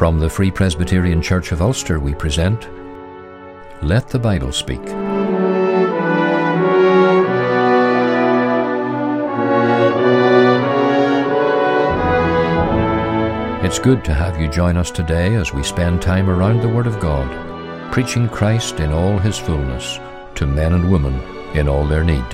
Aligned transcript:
From 0.00 0.18
the 0.18 0.30
Free 0.30 0.50
Presbyterian 0.50 1.20
Church 1.20 1.52
of 1.52 1.60
Ulster, 1.60 2.00
we 2.00 2.14
present 2.14 2.66
Let 3.82 4.08
the 4.08 4.18
Bible 4.18 4.50
Speak. 4.50 4.80
It's 13.62 13.78
good 13.78 14.02
to 14.06 14.14
have 14.14 14.40
you 14.40 14.48
join 14.48 14.78
us 14.78 14.90
today 14.90 15.34
as 15.34 15.52
we 15.52 15.62
spend 15.62 16.00
time 16.00 16.30
around 16.30 16.62
the 16.62 16.68
Word 16.70 16.86
of 16.86 16.98
God, 16.98 17.92
preaching 17.92 18.26
Christ 18.30 18.80
in 18.80 18.92
all 18.92 19.18
His 19.18 19.38
fullness 19.38 20.00
to 20.36 20.46
men 20.46 20.72
and 20.72 20.90
women 20.90 21.20
in 21.54 21.68
all 21.68 21.84
their 21.84 22.04
need. 22.04 22.24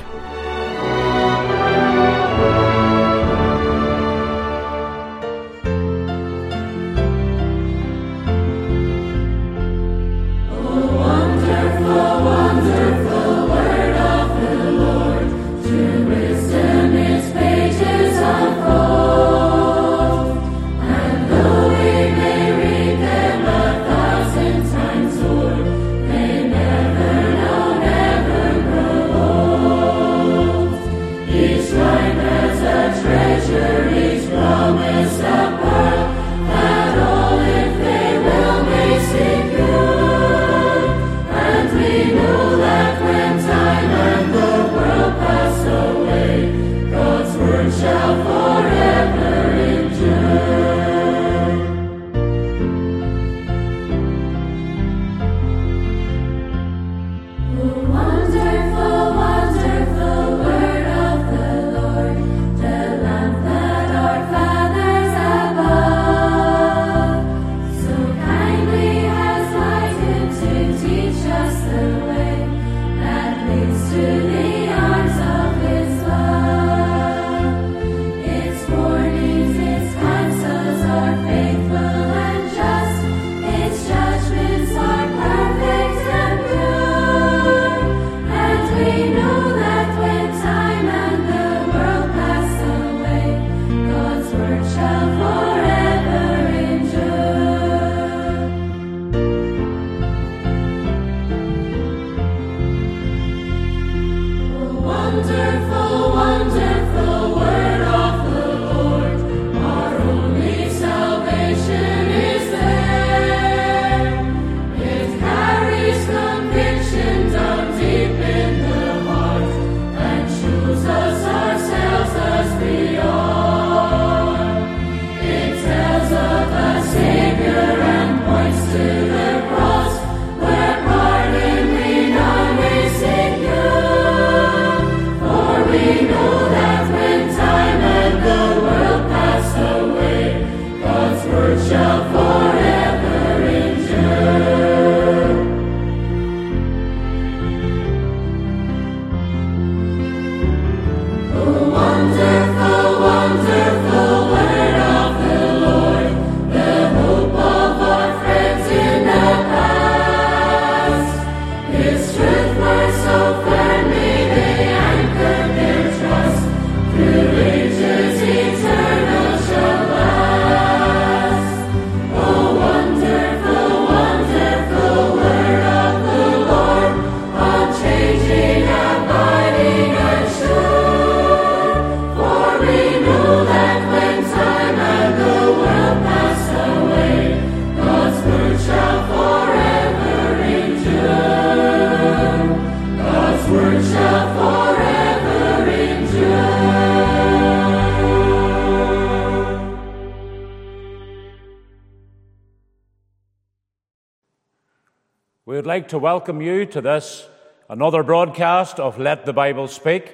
Like 205.87 205.91
to 205.93 205.99
welcome 206.01 206.43
you 206.43 206.67
to 206.67 206.81
this, 206.81 207.29
another 207.71 208.03
broadcast 208.03 208.81
of 208.81 208.99
Let 208.99 209.25
the 209.25 209.33
Bible 209.33 209.69
Speak. 209.69 210.13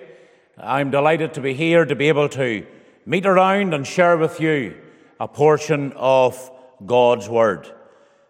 I'm 0.59 0.91
delighted 0.91 1.33
to 1.33 1.41
be 1.41 1.55
here 1.55 1.87
to 1.87 1.97
be 1.97 2.09
able 2.09 2.29
to 2.29 2.67
meet 3.07 3.25
around 3.25 3.73
and 3.73 3.87
share 3.87 4.19
with 4.19 4.39
you 4.39 4.77
a 5.19 5.27
portion 5.27 5.95
of 5.97 6.51
God's 6.85 7.27
Word. 7.27 7.73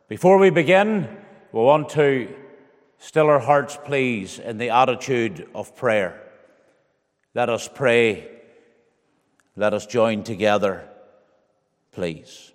Before 0.06 0.38
we 0.38 0.50
begin, 0.50 1.08
we 1.50 1.58
want 1.58 1.88
to 1.88 2.32
still 2.98 3.26
our 3.26 3.40
hearts, 3.40 3.76
please, 3.86 4.38
in 4.38 4.58
the 4.58 4.70
attitude 4.70 5.48
of 5.52 5.74
prayer. 5.74 6.22
Let 7.34 7.48
us 7.48 7.66
pray. 7.66 8.30
Let 9.56 9.74
us 9.74 9.84
join 9.84 10.22
together, 10.22 10.88
please. 11.90 12.52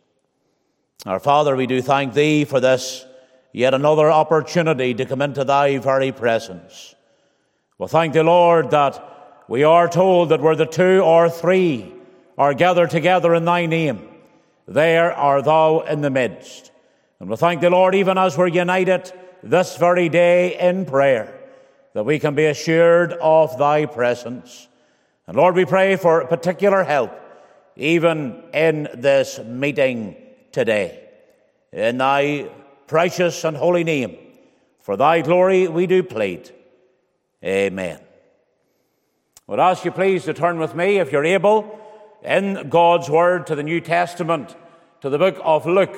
Our 1.05 1.19
Father, 1.19 1.57
we 1.57 1.67
do 1.67 1.81
thank 1.81 2.13
Thee 2.13 2.45
for 2.45 2.61
this 2.61 3.05
yet 3.57 3.73
another 3.73 4.11
opportunity 4.11 4.93
to 4.93 5.03
come 5.03 5.19
into 5.19 5.43
thy 5.43 5.79
very 5.79 6.11
presence. 6.11 6.93
Well, 7.79 7.87
thank 7.87 8.13
the 8.13 8.23
Lord 8.23 8.69
that 8.69 9.43
we 9.47 9.63
are 9.63 9.87
told 9.87 10.29
that 10.29 10.41
where 10.41 10.55
the 10.55 10.67
two 10.67 11.01
or 11.01 11.27
three 11.27 11.91
are 12.37 12.53
gathered 12.53 12.91
together 12.91 13.33
in 13.33 13.45
thy 13.45 13.65
name, 13.65 14.07
there 14.67 15.11
are 15.11 15.41
thou 15.41 15.79
in 15.79 16.01
the 16.01 16.11
midst. 16.11 16.71
And 17.19 17.31
we 17.31 17.35
thank 17.35 17.61
the 17.61 17.71
Lord 17.71 17.95
even 17.95 18.15
as 18.15 18.37
we're 18.37 18.45
united 18.45 19.11
this 19.41 19.75
very 19.77 20.07
day 20.07 20.59
in 20.59 20.85
prayer, 20.85 21.33
that 21.93 22.05
we 22.05 22.19
can 22.19 22.35
be 22.35 22.45
assured 22.45 23.13
of 23.13 23.57
thy 23.57 23.87
presence. 23.87 24.67
And 25.25 25.35
Lord, 25.35 25.55
we 25.55 25.65
pray 25.65 25.95
for 25.95 26.23
particular 26.25 26.83
help 26.83 27.11
even 27.75 28.43
in 28.53 28.87
this 28.93 29.39
meeting 29.39 30.15
today. 30.51 31.03
In 31.71 31.97
thy 31.97 32.49
precious 32.87 33.43
and 33.43 33.55
holy 33.55 33.83
name. 33.83 34.17
For 34.81 34.97
thy 34.97 35.21
glory 35.21 35.67
we 35.67 35.85
do 35.85 36.01
plead. 36.01 36.49
Amen. 37.43 37.99
I 37.99 39.51
would 39.51 39.59
ask 39.59 39.85
you 39.85 39.91
please 39.91 40.23
to 40.25 40.33
turn 40.33 40.59
with 40.59 40.75
me, 40.75 40.97
if 40.97 41.11
you're 41.11 41.25
able, 41.25 41.79
in 42.23 42.69
God's 42.69 43.09
Word 43.09 43.47
to 43.47 43.55
the 43.55 43.63
New 43.63 43.79
Testament, 43.81 44.55
to 45.01 45.09
the 45.09 45.17
book 45.17 45.39
of 45.43 45.65
Luke. 45.65 45.97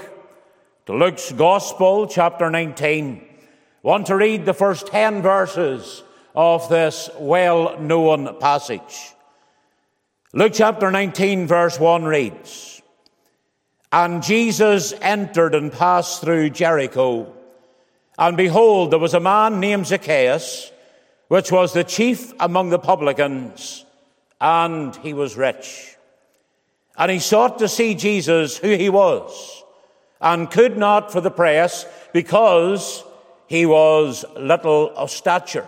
to 0.86 0.94
Luke's 0.94 1.32
Gospel, 1.32 2.08
chapter 2.08 2.50
19. 2.50 3.24
I 3.24 3.88
want 3.88 4.08
to 4.08 4.16
read 4.16 4.46
the 4.46 4.54
first 4.54 4.88
10 4.88 5.22
verses 5.22 6.04
of 6.36 6.68
this 6.70 7.10
well 7.20 7.80
known 7.80 8.40
passage. 8.40 9.14
Luke 10.34 10.54
chapter 10.56 10.92
19, 10.92 11.48
verse 11.48 11.80
1 11.80 12.04
reads 12.04 12.79
And 13.92 14.22
Jesus 14.22 14.94
entered 15.02 15.56
and 15.56 15.72
passed 15.72 16.22
through 16.22 16.52
Jericho. 16.52 17.34
And 18.18 18.38
behold, 18.38 18.92
there 18.92 19.00
was 19.00 19.14
a 19.14 19.20
man 19.20 19.60
named 19.60 19.88
Zacchaeus, 19.88 20.72
which 21.28 21.52
was 21.52 21.74
the 21.74 21.84
chief 21.84 22.34
among 22.40 22.70
the 22.70 22.80
publicans, 22.80 23.86
and 24.40 24.96
he 24.98 25.14
was 25.14 25.38
rich. 25.38 25.96
And 26.98 27.10
he 27.10 27.20
sought 27.20 27.60
to 27.60 27.68
see 27.68 27.96
Jesus, 27.96 28.58
who 28.58 28.76
he 28.76 28.90
was 28.90 29.60
and 30.22 30.52
could 30.52 30.78
not 30.78 31.12
for 31.12 31.22
the 31.22 31.32
press 31.32 31.86
because 32.14 33.04
he 33.48 33.66
was 33.66 34.26
little 34.38 34.92
of 34.96 35.10
stature. 35.10 35.68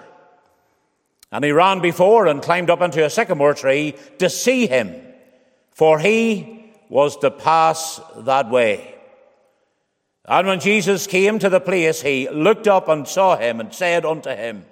And 1.31 1.45
he 1.45 1.51
ran 1.51 1.79
before 1.79 2.27
and 2.27 2.41
climbed 2.41 2.69
up 2.69 2.81
into 2.81 3.06
a 3.06 3.09
sycamore 3.09 3.53
tree 3.53 3.95
to 4.19 4.29
see 4.29 4.68
him, 4.68 4.94
for 5.71 6.00
he 6.00 6.61
was 6.92 7.16
to 7.16 7.32
pass 7.32 8.02
that 8.18 8.50
way. 8.50 8.94
And 10.26 10.46
when 10.46 10.60
Jesus 10.60 11.08
came 11.08 11.40
to 11.40 11.48
the 11.48 11.62
place, 11.62 12.02
he 12.02 12.28
looked 12.30 12.68
up 12.68 12.90
and 12.90 13.08
saw 13.08 13.38
him 13.38 13.62
and 13.62 13.74
said 13.74 14.06
unto 14.06 14.30
him, 14.30 14.66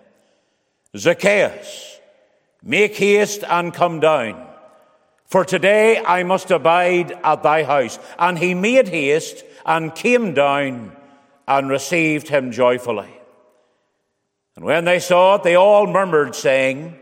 Zacchaeus, 0.98 1.98
make 2.62 2.98
haste 2.98 3.46
and 3.46 3.74
come 3.74 4.02
down, 4.02 4.46
for 5.28 5.46
today 5.46 6.04
I 6.04 6.24
must 6.24 6.52
abide 6.52 7.18
at 7.24 7.42
thy 7.42 7.64
house. 7.64 7.98
And 8.18 8.38
he 8.38 8.54
made 8.54 8.90
haste 8.90 9.46
and 9.66 9.96
came 9.96 10.34
down 10.34 10.92
and 11.48 11.70
received 11.70 12.28
him 12.28 12.52
joyfully. 12.52 13.16
And 14.58 14.66
when 14.66 14.84
they 14.84 15.00
saw 15.00 15.36
it, 15.36 15.44
they 15.44 15.56
all 15.56 15.88
murmured, 15.88 16.36
saying, 16.36 16.99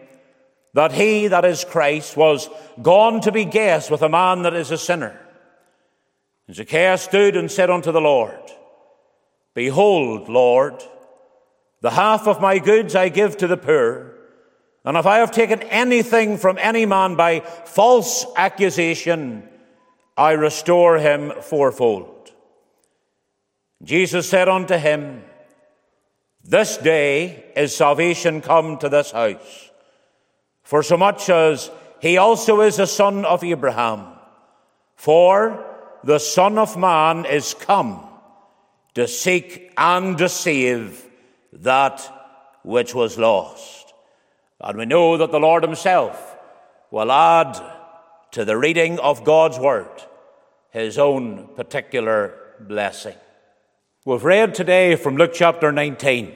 That 0.78 0.92
he 0.92 1.28
that 1.30 1.44
is 1.44 1.66
Christ 1.66 2.16
was 2.16 2.52
gone 2.80 3.22
to 3.22 3.32
be 3.32 3.46
guest 3.46 3.90
with 3.90 4.04
a 4.04 4.10
man 4.10 4.44
that 4.44 4.54
is 4.54 4.70
a 4.70 4.78
sinner. 4.78 5.20
And 6.46 6.56
Zacchaeus 6.56 7.02
stood 7.02 7.36
and 7.36 7.50
said 7.50 7.72
unto 7.72 7.92
the 7.92 8.00
Lord, 8.00 8.40
Behold, 9.56 10.30
Lord, 10.30 10.84
the 11.82 11.90
half 11.90 12.28
of 12.28 12.42
my 12.42 12.60
goods 12.60 12.96
I 12.96 13.10
give 13.10 13.38
to 13.38 13.48
the 13.48 13.58
poor, 13.58 14.14
and 14.86 14.96
if 14.96 15.08
I 15.08 15.18
have 15.18 15.32
taken 15.32 15.64
anything 15.64 16.38
from 16.38 16.60
any 16.60 16.86
man 16.86 17.16
by 17.16 17.40
false 17.40 18.28
accusation, 18.36 19.50
I 20.16 20.34
restore 20.34 21.00
him 21.00 21.34
fourfold. 21.42 22.32
Jesus 23.82 24.30
said 24.30 24.48
unto 24.48 24.78
him, 24.78 25.24
This 26.44 26.78
day 26.78 27.46
is 27.56 27.76
salvation 27.76 28.42
come 28.42 28.78
to 28.78 28.90
this 28.90 29.10
house, 29.10 29.67
for 30.68 30.84
so 30.84 30.98
much 30.98 31.30
as 31.30 31.72
he 32.02 32.18
also 32.18 32.60
is 32.60 32.78
a 32.78 32.86
son 32.86 33.24
of 33.24 33.42
Abraham. 33.42 34.06
For 34.98 35.66
the 36.04 36.20
Son 36.20 36.58
of 36.58 36.76
Man 36.76 37.26
is 37.26 37.54
come 37.54 38.04
to 38.94 39.08
seek 39.08 39.72
and 39.78 40.18
to 40.18 40.28
save 40.28 41.08
that 41.54 42.02
which 42.64 42.94
was 42.94 43.18
lost. 43.18 43.94
And 44.60 44.78
we 44.78 44.86
know 44.86 45.16
that 45.16 45.32
the 45.32 45.40
Lord 45.40 45.64
Himself 45.64 46.36
will 46.92 47.14
add 47.14 47.58
to 48.32 48.44
the 48.44 48.58
reading 48.58 49.00
of 49.00 49.24
God's 49.24 49.58
Word 49.58 50.04
His 50.72 50.98
own 50.98 51.48
particular 51.56 52.34
blessing. 52.60 53.16
We've 54.04 54.22
read 54.22 54.54
today 54.54 54.98
from 54.98 55.16
Luke 55.16 55.32
chapter 55.34 55.72
19. 55.72 56.36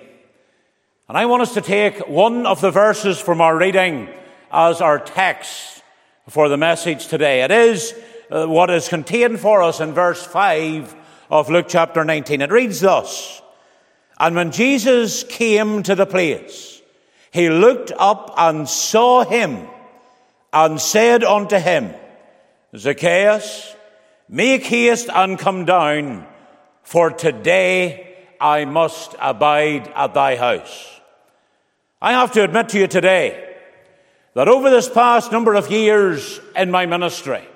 And 1.11 1.17
I 1.17 1.25
want 1.25 1.41
us 1.41 1.55
to 1.55 1.61
take 1.61 2.07
one 2.07 2.45
of 2.45 2.61
the 2.61 2.71
verses 2.71 3.19
from 3.19 3.41
our 3.41 3.57
reading 3.57 4.07
as 4.49 4.79
our 4.79 4.97
text 4.97 5.83
for 6.29 6.47
the 6.47 6.55
message 6.55 7.07
today. 7.07 7.43
It 7.43 7.51
is 7.51 7.93
uh, 8.29 8.45
what 8.45 8.69
is 8.69 8.87
contained 8.87 9.41
for 9.41 9.61
us 9.61 9.81
in 9.81 9.91
verse 9.91 10.25
5 10.25 10.95
of 11.29 11.49
Luke 11.49 11.65
chapter 11.67 12.05
19. 12.05 12.41
It 12.41 12.49
reads 12.49 12.79
thus 12.79 13.41
And 14.21 14.37
when 14.37 14.53
Jesus 14.53 15.25
came 15.25 15.83
to 15.83 15.95
the 15.95 16.05
place, 16.05 16.81
he 17.33 17.49
looked 17.49 17.91
up 17.99 18.33
and 18.37 18.69
saw 18.69 19.25
him 19.25 19.67
and 20.53 20.79
said 20.79 21.25
unto 21.25 21.57
him, 21.57 21.93
Zacchaeus, 22.77 23.75
make 24.29 24.63
haste 24.63 25.09
and 25.13 25.37
come 25.37 25.65
down 25.65 26.25
for 26.83 27.11
today 27.11 28.15
I 28.39 28.63
must 28.63 29.13
abide 29.19 29.91
at 29.93 30.13
thy 30.13 30.37
house. 30.37 31.00
I 32.01 32.13
have 32.13 32.31
to 32.31 32.44
admit 32.44 32.69
to 32.69 32.80
you 32.80 32.88
today 32.88 33.57
that 34.33 34.48
over 34.48 34.71
this 34.71 34.89
past 34.89 35.31
number 35.31 35.53
of 35.53 35.69
years 35.69 36.39
in 36.56 36.71
my 36.71 36.88
ministry, 36.88 37.48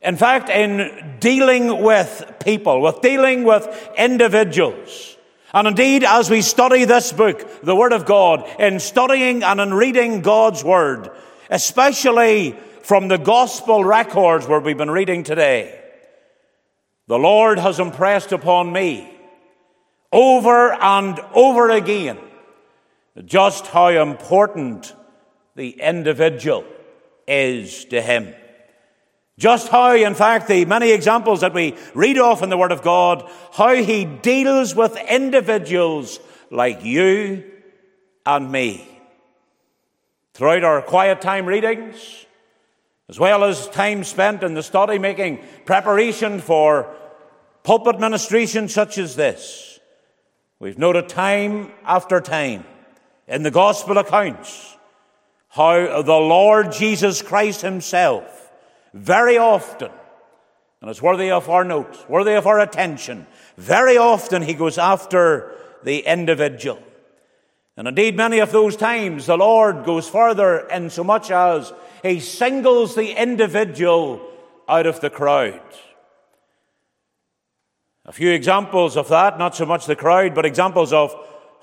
in 0.00 0.16
fact, 0.16 0.48
in 0.48 1.18
dealing 1.20 1.82
with 1.82 2.36
people, 2.42 2.80
with 2.80 3.02
dealing 3.02 3.44
with 3.44 3.68
individuals, 3.98 5.16
and 5.52 5.68
indeed, 5.68 6.02
as 6.02 6.30
we 6.30 6.40
study 6.40 6.86
this 6.86 7.12
book, 7.12 7.62
the 7.62 7.76
Word 7.76 7.92
of 7.92 8.06
God, 8.06 8.48
in 8.58 8.80
studying 8.80 9.42
and 9.42 9.60
in 9.60 9.74
reading 9.74 10.22
God's 10.22 10.64
Word, 10.64 11.10
especially 11.50 12.52
from 12.82 13.08
the 13.08 13.18
Gospel 13.18 13.84
records 13.84 14.46
where 14.46 14.60
we've 14.60 14.78
been 14.78 14.90
reading 14.90 15.24
today, 15.24 15.78
the 17.06 17.18
Lord 17.18 17.58
has 17.58 17.80
impressed 17.80 18.32
upon 18.32 18.72
me 18.72 19.14
over 20.10 20.72
and 20.72 21.20
over 21.34 21.68
again 21.68 22.18
just 23.24 23.66
how 23.66 23.88
important 23.88 24.94
the 25.56 25.70
individual 25.80 26.64
is 27.26 27.84
to 27.86 28.00
Him. 28.00 28.34
Just 29.38 29.68
how, 29.68 29.94
in 29.94 30.14
fact, 30.14 30.48
the 30.48 30.64
many 30.64 30.90
examples 30.90 31.42
that 31.42 31.54
we 31.54 31.76
read 31.94 32.18
off 32.18 32.42
in 32.42 32.50
the 32.50 32.56
Word 32.56 32.72
of 32.72 32.82
God, 32.82 33.28
how 33.52 33.74
He 33.74 34.04
deals 34.04 34.74
with 34.74 34.96
individuals 35.08 36.18
like 36.50 36.84
you 36.84 37.44
and 38.26 38.50
me. 38.50 38.86
Throughout 40.34 40.64
our 40.64 40.82
quiet 40.82 41.20
time 41.20 41.46
readings, 41.46 42.26
as 43.08 43.18
well 43.18 43.44
as 43.44 43.68
time 43.68 44.04
spent 44.04 44.42
in 44.42 44.54
the 44.54 44.62
study 44.62 44.98
making 44.98 45.42
preparation 45.64 46.40
for 46.40 46.94
pulpit 47.62 47.98
ministration 47.98 48.68
such 48.68 48.98
as 48.98 49.16
this. 49.16 49.80
We've 50.60 50.78
noted 50.78 51.08
time 51.08 51.72
after 51.84 52.20
time 52.20 52.64
in 53.28 53.42
the 53.42 53.50
gospel 53.50 53.98
accounts 53.98 54.76
how 55.50 56.02
the 56.02 56.12
Lord 56.12 56.72
Jesus 56.72 57.22
Christ 57.22 57.60
himself 57.60 58.50
very 58.94 59.36
often, 59.36 59.90
and 60.80 60.90
it's 60.90 61.02
worthy 61.02 61.30
of 61.30 61.48
our 61.48 61.64
note, 61.64 62.08
worthy 62.08 62.34
of 62.34 62.46
our 62.46 62.58
attention, 62.58 63.26
very 63.56 63.98
often 63.98 64.42
he 64.42 64.54
goes 64.54 64.78
after 64.78 65.52
the 65.84 66.00
individual. 66.00 66.82
And 67.76 67.86
indeed, 67.86 68.16
many 68.16 68.40
of 68.40 68.50
those 68.50 68.76
times, 68.76 69.26
the 69.26 69.36
Lord 69.36 69.84
goes 69.84 70.08
further 70.08 70.66
in 70.68 70.90
so 70.90 71.04
much 71.04 71.30
as 71.30 71.72
he 72.02 72.18
singles 72.18 72.94
the 72.94 73.12
individual 73.20 74.20
out 74.68 74.86
of 74.86 75.00
the 75.00 75.10
crowd. 75.10 75.60
A 78.04 78.12
few 78.12 78.30
examples 78.30 78.96
of 78.96 79.08
that, 79.08 79.38
not 79.38 79.54
so 79.54 79.66
much 79.66 79.86
the 79.86 79.94
crowd, 79.94 80.34
but 80.34 80.46
examples 80.46 80.92
of 80.92 81.14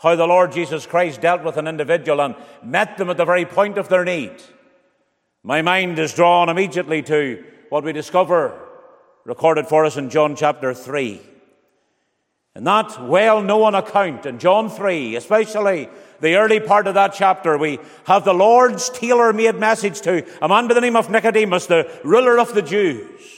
how 0.01 0.15
the 0.15 0.27
Lord 0.27 0.51
Jesus 0.51 0.85
Christ 0.85 1.21
dealt 1.21 1.43
with 1.43 1.57
an 1.57 1.67
individual 1.67 2.21
and 2.21 2.35
met 2.63 2.97
them 2.97 3.09
at 3.09 3.17
the 3.17 3.25
very 3.25 3.45
point 3.45 3.77
of 3.77 3.89
their 3.89 4.03
need. 4.03 4.33
My 5.43 5.61
mind 5.61 5.99
is 5.99 6.13
drawn 6.13 6.49
immediately 6.49 7.01
to 7.03 7.43
what 7.69 7.83
we 7.83 7.93
discover 7.93 8.59
recorded 9.25 9.67
for 9.67 9.85
us 9.85 9.97
in 9.97 10.09
John 10.09 10.35
chapter 10.35 10.73
3. 10.73 11.21
In 12.55 12.63
that 12.63 13.03
well 13.03 13.41
known 13.41 13.75
account 13.75 14.25
in 14.25 14.39
John 14.39 14.69
3, 14.69 15.15
especially 15.15 15.89
the 16.21 16.35
early 16.35 16.61
part 16.61 16.87
of 16.87 16.93
that 16.93 17.13
chapter, 17.13 17.57
we 17.57 17.79
have 18.05 18.23
the 18.23 18.33
Lord's 18.33 18.89
tailor 18.89 19.33
made 19.33 19.55
message 19.55 19.99
to 20.01 20.25
a 20.41 20.47
man 20.47 20.67
by 20.67 20.73
the 20.73 20.81
name 20.81 20.95
of 20.95 21.09
Nicodemus, 21.09 21.65
the 21.65 21.91
ruler 22.03 22.39
of 22.39 22.53
the 22.53 22.61
Jews. 22.61 23.34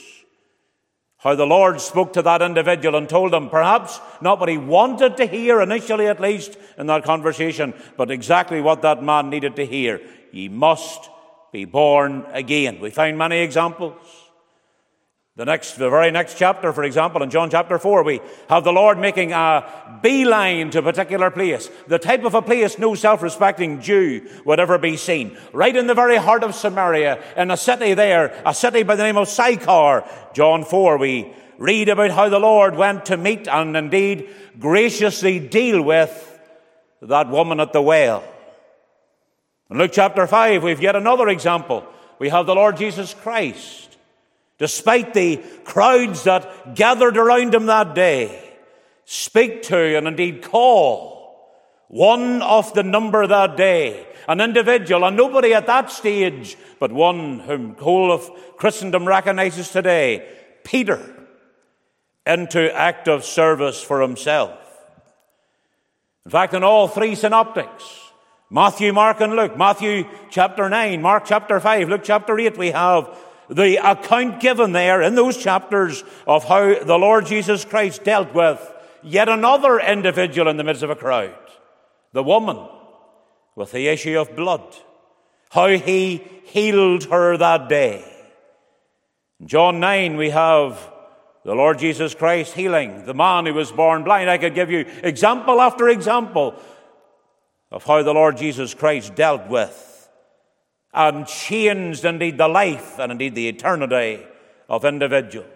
How 1.18 1.34
the 1.34 1.46
Lord 1.46 1.80
spoke 1.80 2.12
to 2.12 2.22
that 2.22 2.42
individual 2.42 2.96
and 2.96 3.08
told 3.08 3.34
him 3.34 3.50
perhaps 3.50 4.00
not 4.20 4.38
what 4.38 4.48
he 4.48 4.56
wanted 4.56 5.16
to 5.16 5.26
hear, 5.26 5.60
initially 5.60 6.06
at 6.06 6.20
least, 6.20 6.56
in 6.76 6.86
that 6.86 7.02
conversation, 7.02 7.74
but 7.96 8.10
exactly 8.10 8.60
what 8.60 8.82
that 8.82 9.02
man 9.02 9.28
needed 9.28 9.56
to 9.56 9.66
hear. 9.66 10.00
Ye 10.30 10.48
must 10.48 11.10
be 11.50 11.64
born 11.64 12.24
again. 12.30 12.78
We 12.80 12.90
find 12.90 13.18
many 13.18 13.38
examples. 13.38 13.96
The 15.38 15.44
next, 15.44 15.74
the 15.74 15.88
very 15.88 16.10
next 16.10 16.36
chapter, 16.36 16.72
for 16.72 16.82
example, 16.82 17.22
in 17.22 17.30
John 17.30 17.48
chapter 17.48 17.78
4, 17.78 18.02
we 18.02 18.20
have 18.48 18.64
the 18.64 18.72
Lord 18.72 18.98
making 18.98 19.30
a 19.30 20.00
beeline 20.02 20.70
to 20.70 20.80
a 20.80 20.82
particular 20.82 21.30
place. 21.30 21.70
The 21.86 22.00
type 22.00 22.24
of 22.24 22.34
a 22.34 22.42
place 22.42 22.76
no 22.76 22.96
self-respecting 22.96 23.80
Jew 23.80 24.28
would 24.44 24.58
ever 24.58 24.78
be 24.78 24.96
seen. 24.96 25.38
Right 25.52 25.76
in 25.76 25.86
the 25.86 25.94
very 25.94 26.16
heart 26.16 26.42
of 26.42 26.56
Samaria, 26.56 27.22
in 27.36 27.52
a 27.52 27.56
city 27.56 27.94
there, 27.94 28.42
a 28.44 28.52
city 28.52 28.82
by 28.82 28.96
the 28.96 29.04
name 29.04 29.16
of 29.16 29.28
Sychar. 29.28 30.04
John 30.34 30.64
4, 30.64 30.98
we 30.98 31.32
read 31.56 31.88
about 31.88 32.10
how 32.10 32.28
the 32.28 32.40
Lord 32.40 32.74
went 32.74 33.06
to 33.06 33.16
meet 33.16 33.46
and 33.46 33.76
indeed 33.76 34.28
graciously 34.58 35.38
deal 35.38 35.80
with 35.82 36.40
that 37.00 37.28
woman 37.28 37.60
at 37.60 37.72
the 37.72 37.80
well. 37.80 38.24
In 39.70 39.78
Luke 39.78 39.92
chapter 39.94 40.26
5, 40.26 40.64
we've 40.64 40.82
yet 40.82 40.96
another 40.96 41.28
example. 41.28 41.86
We 42.18 42.28
have 42.30 42.46
the 42.46 42.56
Lord 42.56 42.76
Jesus 42.76 43.14
Christ. 43.14 43.87
Despite 44.58 45.14
the 45.14 45.36
crowds 45.64 46.24
that 46.24 46.74
gathered 46.74 47.16
around 47.16 47.54
him 47.54 47.66
that 47.66 47.94
day, 47.94 48.56
speak 49.04 49.62
to 49.64 49.96
and 49.96 50.06
indeed 50.08 50.42
call 50.42 51.18
one 51.88 52.42
of 52.42 52.74
the 52.74 52.82
number 52.82 53.26
that 53.26 53.56
day, 53.56 54.06
an 54.28 54.40
individual, 54.40 55.04
and 55.04 55.16
nobody 55.16 55.54
at 55.54 55.66
that 55.66 55.90
stage, 55.90 56.56
but 56.78 56.92
one 56.92 57.40
whom 57.40 57.74
whole 57.76 58.12
of 58.12 58.30
Christendom 58.56 59.08
recognizes 59.08 59.70
today, 59.70 60.28
Peter, 60.64 61.00
into 62.26 62.74
active 62.74 63.24
service 63.24 63.82
for 63.82 64.02
himself. 64.02 64.58
In 66.26 66.30
fact, 66.30 66.52
in 66.52 66.62
all 66.62 66.88
three 66.88 67.14
synoptics, 67.14 67.84
Matthew, 68.50 68.92
Mark, 68.92 69.20
and 69.20 69.34
Luke, 69.34 69.56
Matthew 69.56 70.06
chapter 70.30 70.68
9, 70.68 71.00
Mark 71.00 71.24
chapter 71.24 71.58
5, 71.58 71.88
Luke 71.88 72.02
chapter 72.04 72.38
8, 72.38 72.58
we 72.58 72.70
have 72.70 73.08
the 73.48 73.76
account 73.76 74.40
given 74.40 74.72
there 74.72 75.02
in 75.02 75.14
those 75.14 75.36
chapters 75.36 76.04
of 76.26 76.44
how 76.44 76.82
the 76.82 76.98
Lord 76.98 77.26
Jesus 77.26 77.64
Christ 77.64 78.04
dealt 78.04 78.34
with 78.34 78.60
yet 79.02 79.28
another 79.28 79.78
individual 79.78 80.48
in 80.48 80.56
the 80.56 80.64
midst 80.64 80.82
of 80.82 80.90
a 80.90 80.96
crowd 80.96 81.34
the 82.12 82.22
woman 82.22 82.58
with 83.54 83.72
the 83.72 83.88
issue 83.88 84.18
of 84.18 84.34
blood, 84.34 84.74
how 85.50 85.68
he 85.68 86.22
healed 86.44 87.04
her 87.04 87.36
that 87.36 87.68
day. 87.68 88.04
In 89.40 89.46
John 89.46 89.78
9, 89.78 90.16
we 90.16 90.30
have 90.30 90.92
the 91.44 91.54
Lord 91.54 91.78
Jesus 91.78 92.14
Christ 92.14 92.54
healing 92.54 93.04
the 93.04 93.14
man 93.14 93.46
who 93.46 93.54
was 93.54 93.70
born 93.70 94.04
blind. 94.04 94.30
I 94.30 94.38
could 94.38 94.54
give 94.54 94.70
you 94.70 94.86
example 95.02 95.60
after 95.60 95.88
example 95.88 96.54
of 97.70 97.84
how 97.84 98.02
the 98.02 98.14
Lord 98.14 98.36
Jesus 98.36 98.74
Christ 98.74 99.14
dealt 99.14 99.48
with 99.48 99.87
and 100.92 101.26
changed 101.26 102.04
indeed 102.04 102.38
the 102.38 102.48
life 102.48 102.98
and 102.98 103.12
indeed 103.12 103.34
the 103.34 103.48
eternity 103.48 104.24
of 104.68 104.84
individuals. 104.84 105.48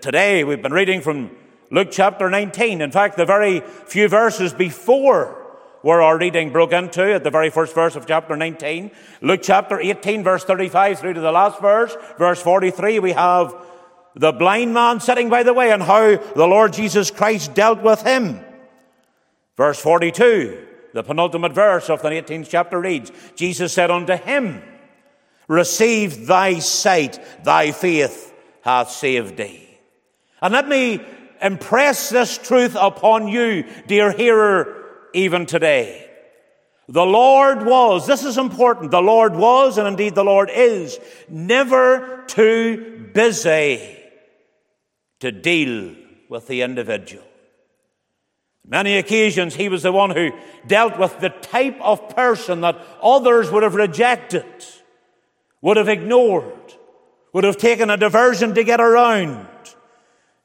Today 0.00 0.44
we've 0.44 0.62
been 0.62 0.72
reading 0.72 1.00
from 1.00 1.30
Luke 1.70 1.88
chapter 1.90 2.30
19. 2.30 2.80
In 2.80 2.90
fact, 2.90 3.16
the 3.16 3.24
very 3.24 3.60
few 3.60 4.08
verses 4.08 4.52
before 4.52 5.40
where 5.82 6.00
our 6.00 6.16
reading 6.16 6.50
broke 6.50 6.72
into 6.72 7.14
at 7.14 7.24
the 7.24 7.30
very 7.30 7.50
first 7.50 7.74
verse 7.74 7.94
of 7.94 8.06
chapter 8.06 8.36
19. 8.36 8.90
Luke 9.20 9.40
chapter 9.42 9.78
18, 9.78 10.22
verse 10.22 10.42
35 10.42 10.98
through 10.98 11.12
to 11.12 11.20
the 11.20 11.30
last 11.30 11.60
verse, 11.60 11.94
verse 12.18 12.40
43, 12.40 13.00
we 13.00 13.12
have 13.12 13.54
the 14.14 14.32
blind 14.32 14.72
man 14.72 14.98
sitting 15.00 15.28
by 15.28 15.42
the 15.42 15.52
way 15.52 15.72
and 15.72 15.82
how 15.82 16.16
the 16.16 16.46
Lord 16.46 16.72
Jesus 16.72 17.10
Christ 17.10 17.52
dealt 17.52 17.82
with 17.82 18.00
him. 18.02 18.40
Verse 19.58 19.78
42, 19.78 20.66
the 20.94 21.02
penultimate 21.02 21.52
verse 21.52 21.90
of 21.90 22.00
the 22.02 22.08
18th 22.08 22.48
chapter 22.48 22.80
reads, 22.80 23.10
Jesus 23.34 23.72
said 23.72 23.90
unto 23.90 24.16
him, 24.16 24.62
Receive 25.48 26.28
thy 26.28 26.60
sight, 26.60 27.18
thy 27.44 27.72
faith 27.72 28.32
hath 28.62 28.90
saved 28.90 29.36
thee. 29.36 29.68
And 30.40 30.54
let 30.54 30.68
me 30.68 31.04
impress 31.42 32.10
this 32.10 32.38
truth 32.38 32.76
upon 32.78 33.26
you, 33.26 33.64
dear 33.88 34.12
hearer, 34.12 35.08
even 35.12 35.46
today. 35.46 36.08
The 36.88 37.04
Lord 37.04 37.66
was, 37.66 38.06
this 38.06 38.24
is 38.24 38.38
important, 38.38 38.92
the 38.92 39.02
Lord 39.02 39.34
was, 39.34 39.78
and 39.78 39.88
indeed 39.88 40.14
the 40.14 40.24
Lord 40.24 40.48
is, 40.48 41.00
never 41.28 42.24
too 42.28 43.10
busy 43.12 43.98
to 45.18 45.32
deal 45.32 45.96
with 46.28 46.46
the 46.46 46.62
individual. 46.62 47.23
Many 48.66 48.96
occasions 48.96 49.54
he 49.54 49.68
was 49.68 49.82
the 49.82 49.92
one 49.92 50.10
who 50.10 50.32
dealt 50.66 50.98
with 50.98 51.20
the 51.20 51.28
type 51.28 51.78
of 51.80 52.14
person 52.16 52.62
that 52.62 52.78
others 53.02 53.50
would 53.50 53.62
have 53.62 53.74
rejected, 53.74 54.46
would 55.60 55.76
have 55.76 55.88
ignored, 55.88 56.74
would 57.32 57.44
have 57.44 57.58
taken 57.58 57.90
a 57.90 57.96
diversion 57.96 58.54
to 58.54 58.64
get 58.64 58.80
around. 58.80 59.46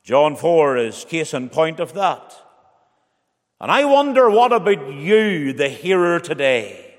John 0.04 0.36
4 0.36 0.78
is 0.78 1.06
case 1.06 1.34
in 1.34 1.50
point 1.50 1.80
of 1.80 1.94
that. 1.94 2.34
And 3.62 3.72
I 3.72 3.86
wonder 3.86 4.30
what 4.30 4.52
about 4.52 4.94
you, 4.94 5.54
the 5.54 5.70
hearer 5.70 6.20
today? 6.20 6.96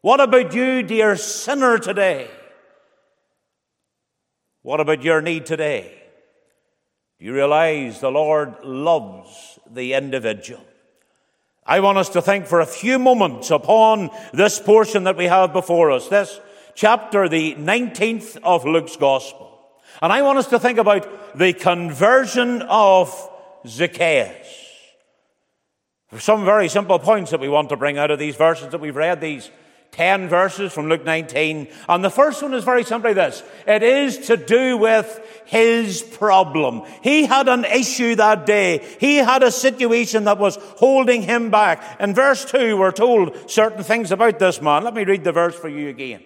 What 0.00 0.20
about 0.20 0.54
you, 0.54 0.82
dear 0.82 1.16
sinner, 1.16 1.78
today? 1.78 2.28
What 4.62 4.80
about 4.80 5.02
your 5.02 5.20
need 5.20 5.46
today? 5.46 6.01
You 7.22 7.32
realize 7.32 8.00
the 8.00 8.10
Lord 8.10 8.64
loves 8.64 9.56
the 9.70 9.92
individual? 9.92 10.60
I 11.64 11.78
want 11.78 11.96
us 11.96 12.08
to 12.08 12.20
think 12.20 12.46
for 12.46 12.58
a 12.58 12.66
few 12.66 12.98
moments 12.98 13.52
upon 13.52 14.10
this 14.32 14.58
portion 14.58 15.04
that 15.04 15.16
we 15.16 15.26
have 15.26 15.52
before 15.52 15.92
us, 15.92 16.08
this 16.08 16.40
chapter, 16.74 17.28
the 17.28 17.54
19th 17.54 18.38
of 18.42 18.64
Luke's 18.64 18.96
Gospel. 18.96 19.56
And 20.02 20.12
I 20.12 20.22
want 20.22 20.38
us 20.38 20.48
to 20.48 20.58
think 20.58 20.80
about 20.80 21.38
the 21.38 21.52
conversion 21.52 22.62
of 22.62 23.14
Zacchaeus. 23.68 24.48
Some 26.18 26.44
very 26.44 26.68
simple 26.68 26.98
points 26.98 27.30
that 27.30 27.38
we 27.38 27.48
want 27.48 27.68
to 27.68 27.76
bring 27.76 27.98
out 27.98 28.10
of 28.10 28.18
these 28.18 28.34
verses 28.34 28.72
that 28.72 28.80
we've 28.80 28.96
read, 28.96 29.20
these 29.20 29.48
10 29.92 30.28
verses 30.28 30.72
from 30.72 30.88
Luke 30.88 31.04
19. 31.04 31.68
And 31.88 32.04
the 32.04 32.10
first 32.10 32.42
one 32.42 32.54
is 32.54 32.64
very 32.64 32.82
simply 32.82 33.12
this. 33.12 33.42
It 33.66 33.82
is 33.82 34.26
to 34.28 34.38
do 34.38 34.78
with 34.78 35.20
his 35.44 36.02
problem. 36.02 36.82
He 37.02 37.26
had 37.26 37.46
an 37.46 37.66
issue 37.66 38.14
that 38.16 38.46
day. 38.46 38.78
He 38.98 39.16
had 39.16 39.42
a 39.42 39.50
situation 39.50 40.24
that 40.24 40.38
was 40.38 40.56
holding 40.76 41.22
him 41.22 41.50
back. 41.50 42.00
In 42.00 42.14
verse 42.14 42.44
2, 42.46 42.76
we're 42.76 42.90
told 42.90 43.50
certain 43.50 43.84
things 43.84 44.12
about 44.12 44.38
this 44.38 44.62
man. 44.62 44.82
Let 44.82 44.94
me 44.94 45.04
read 45.04 45.24
the 45.24 45.32
verse 45.32 45.54
for 45.54 45.68
you 45.68 45.88
again. 45.90 46.22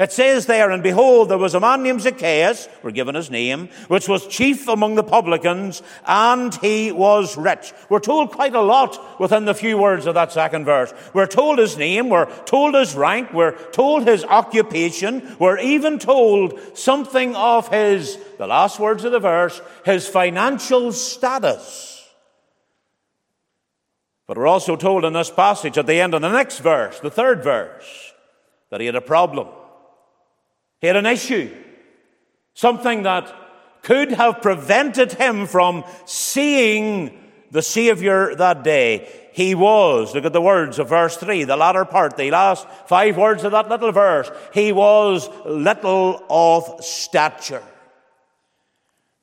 It 0.00 0.12
says 0.12 0.46
there, 0.46 0.70
and 0.70 0.82
behold, 0.82 1.28
there 1.28 1.36
was 1.36 1.54
a 1.54 1.60
man 1.60 1.82
named 1.82 2.00
Zacchaeus, 2.00 2.70
we're 2.82 2.90
given 2.90 3.14
his 3.14 3.30
name, 3.30 3.68
which 3.88 4.08
was 4.08 4.26
chief 4.26 4.66
among 4.66 4.94
the 4.94 5.02
publicans, 5.02 5.82
and 6.06 6.54
he 6.54 6.90
was 6.90 7.36
rich. 7.36 7.74
We're 7.90 8.00
told 8.00 8.30
quite 8.30 8.54
a 8.54 8.62
lot 8.62 9.20
within 9.20 9.44
the 9.44 9.52
few 9.52 9.76
words 9.76 10.06
of 10.06 10.14
that 10.14 10.32
second 10.32 10.64
verse. 10.64 10.94
We're 11.12 11.26
told 11.26 11.58
his 11.58 11.76
name, 11.76 12.08
we're 12.08 12.32
told 12.44 12.74
his 12.74 12.94
rank, 12.94 13.34
we're 13.34 13.52
told 13.72 14.08
his 14.08 14.24
occupation, 14.24 15.36
we're 15.38 15.58
even 15.58 15.98
told 15.98 16.58
something 16.72 17.36
of 17.36 17.68
his, 17.68 18.16
the 18.38 18.46
last 18.46 18.80
words 18.80 19.04
of 19.04 19.12
the 19.12 19.20
verse, 19.20 19.60
his 19.84 20.08
financial 20.08 20.92
status. 20.92 22.08
But 24.26 24.38
we're 24.38 24.46
also 24.46 24.76
told 24.76 25.04
in 25.04 25.12
this 25.12 25.30
passage 25.30 25.76
at 25.76 25.86
the 25.86 26.00
end 26.00 26.14
of 26.14 26.22
the 26.22 26.32
next 26.32 26.60
verse, 26.60 27.00
the 27.00 27.10
third 27.10 27.44
verse, 27.44 28.14
that 28.70 28.80
he 28.80 28.86
had 28.86 28.96
a 28.96 29.02
problem. 29.02 29.48
He 30.80 30.86
had 30.86 30.96
an 30.96 31.06
issue, 31.06 31.54
something 32.54 33.02
that 33.02 33.34
could 33.82 34.12
have 34.12 34.42
prevented 34.42 35.12
him 35.12 35.46
from 35.46 35.84
seeing 36.04 37.18
the 37.50 37.62
Savior 37.62 38.34
that 38.36 38.62
day. 38.62 39.08
He 39.32 39.54
was, 39.54 40.14
look 40.14 40.24
at 40.24 40.32
the 40.32 40.40
words 40.40 40.78
of 40.78 40.88
verse 40.88 41.16
3, 41.16 41.44
the 41.44 41.56
latter 41.56 41.84
part, 41.84 42.16
the 42.16 42.30
last 42.30 42.66
five 42.86 43.16
words 43.16 43.44
of 43.44 43.52
that 43.52 43.68
little 43.68 43.92
verse. 43.92 44.30
He 44.52 44.72
was 44.72 45.28
little 45.46 46.24
of 46.28 46.84
stature. 46.84 47.62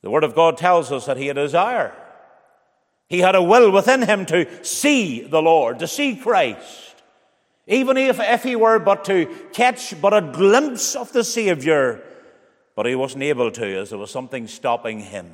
The 0.02 0.10
Word 0.10 0.24
of 0.24 0.34
God 0.34 0.56
tells 0.56 0.92
us 0.92 1.06
that 1.06 1.16
he 1.16 1.26
had 1.26 1.38
a 1.38 1.42
desire. 1.42 1.94
He 3.08 3.20
had 3.20 3.34
a 3.34 3.42
will 3.42 3.70
within 3.70 4.02
him 4.02 4.26
to 4.26 4.64
see 4.64 5.22
the 5.22 5.42
Lord, 5.42 5.80
to 5.80 5.88
see 5.88 6.16
Christ. 6.16 6.87
Even 7.68 7.98
if, 7.98 8.18
if 8.18 8.42
he 8.42 8.56
were 8.56 8.78
but 8.78 9.04
to 9.04 9.26
catch 9.52 10.00
but 10.00 10.14
a 10.14 10.22
glimpse 10.22 10.96
of 10.96 11.12
the 11.12 11.22
Savior, 11.22 12.02
but 12.74 12.86
he 12.86 12.94
wasn't 12.94 13.22
able 13.22 13.50
to 13.50 13.78
as 13.78 13.90
there 13.90 13.98
was 13.98 14.10
something 14.10 14.48
stopping 14.48 15.00
him. 15.00 15.30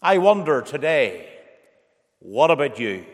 I 0.00 0.18
wonder 0.18 0.62
today, 0.62 1.28
what 2.20 2.50
about 2.52 2.78
you? 2.78 3.04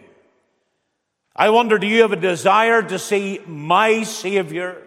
I 1.34 1.50
wonder, 1.50 1.78
do 1.78 1.86
you 1.86 2.02
have 2.02 2.12
a 2.12 2.16
desire 2.16 2.82
to 2.82 2.98
see 2.98 3.40
my 3.46 4.02
Savior? 4.02 4.82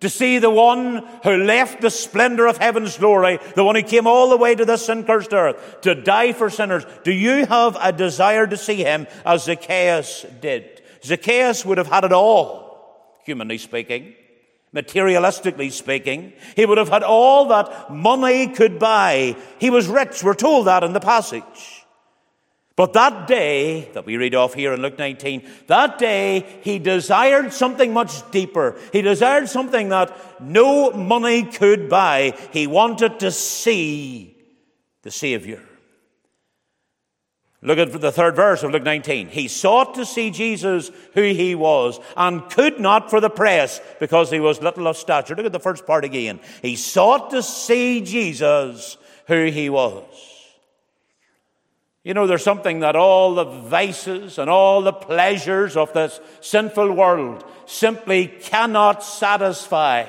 To 0.00 0.10
see 0.10 0.38
the 0.38 0.50
one 0.50 1.06
who 1.24 1.44
left 1.44 1.80
the 1.80 1.88
splendor 1.88 2.46
of 2.46 2.58
heaven's 2.58 2.98
glory, 2.98 3.38
the 3.54 3.64
one 3.64 3.76
who 3.76 3.82
came 3.82 4.06
all 4.06 4.28
the 4.28 4.36
way 4.36 4.54
to 4.54 4.66
this 4.66 4.86
sin 4.86 5.04
cursed 5.04 5.32
earth 5.32 5.80
to 5.82 5.94
die 5.94 6.32
for 6.32 6.50
sinners. 6.50 6.84
Do 7.02 7.12
you 7.12 7.46
have 7.46 7.78
a 7.80 7.92
desire 7.92 8.46
to 8.46 8.58
see 8.58 8.84
him 8.84 9.06
as 9.24 9.44
Zacchaeus 9.44 10.26
did? 10.42 10.75
Zacchaeus 11.04 11.64
would 11.64 11.78
have 11.78 11.86
had 11.86 12.04
it 12.04 12.12
all, 12.12 13.16
humanly 13.24 13.58
speaking, 13.58 14.14
materialistically 14.74 15.72
speaking. 15.72 16.32
He 16.54 16.66
would 16.66 16.78
have 16.78 16.88
had 16.88 17.02
all 17.02 17.48
that 17.48 17.90
money 17.90 18.48
could 18.48 18.78
buy. 18.78 19.36
He 19.58 19.70
was 19.70 19.88
rich, 19.88 20.22
we're 20.22 20.34
told 20.34 20.66
that 20.66 20.84
in 20.84 20.92
the 20.92 21.00
passage. 21.00 21.84
But 22.76 22.92
that 22.92 23.26
day 23.26 23.90
that 23.94 24.04
we 24.04 24.18
read 24.18 24.34
off 24.34 24.52
here 24.52 24.74
in 24.74 24.82
Luke 24.82 24.98
19, 24.98 25.48
that 25.66 25.98
day 25.98 26.44
he 26.62 26.78
desired 26.78 27.54
something 27.54 27.94
much 27.94 28.30
deeper. 28.30 28.76
He 28.92 29.00
desired 29.00 29.48
something 29.48 29.88
that 29.88 30.14
no 30.42 30.90
money 30.90 31.44
could 31.44 31.88
buy. 31.88 32.34
He 32.52 32.66
wanted 32.66 33.18
to 33.20 33.30
see 33.30 34.36
the 35.02 35.10
Savior. 35.10 35.62
Look 37.62 37.78
at 37.78 38.00
the 38.00 38.12
third 38.12 38.36
verse 38.36 38.62
of 38.62 38.70
Luke 38.70 38.82
19. 38.82 39.28
He 39.28 39.48
sought 39.48 39.94
to 39.94 40.04
see 40.04 40.30
Jesus 40.30 40.90
who 41.14 41.22
he 41.22 41.54
was 41.54 41.98
and 42.16 42.48
could 42.50 42.78
not 42.78 43.10
for 43.10 43.20
the 43.20 43.30
press 43.30 43.80
because 43.98 44.30
he 44.30 44.40
was 44.40 44.60
little 44.60 44.86
of 44.86 44.96
stature. 44.96 45.34
Look 45.34 45.46
at 45.46 45.52
the 45.52 45.58
first 45.58 45.86
part 45.86 46.04
again. 46.04 46.38
He 46.62 46.76
sought 46.76 47.30
to 47.30 47.42
see 47.42 48.02
Jesus 48.02 48.98
who 49.26 49.46
he 49.46 49.70
was. 49.70 50.04
You 52.04 52.14
know, 52.14 52.28
there's 52.28 52.44
something 52.44 52.80
that 52.80 52.94
all 52.94 53.34
the 53.34 53.44
vices 53.44 54.38
and 54.38 54.48
all 54.48 54.82
the 54.82 54.92
pleasures 54.92 55.76
of 55.76 55.92
this 55.92 56.20
sinful 56.40 56.92
world 56.92 57.44
simply 57.64 58.28
cannot 58.28 59.02
satisfy. 59.02 60.06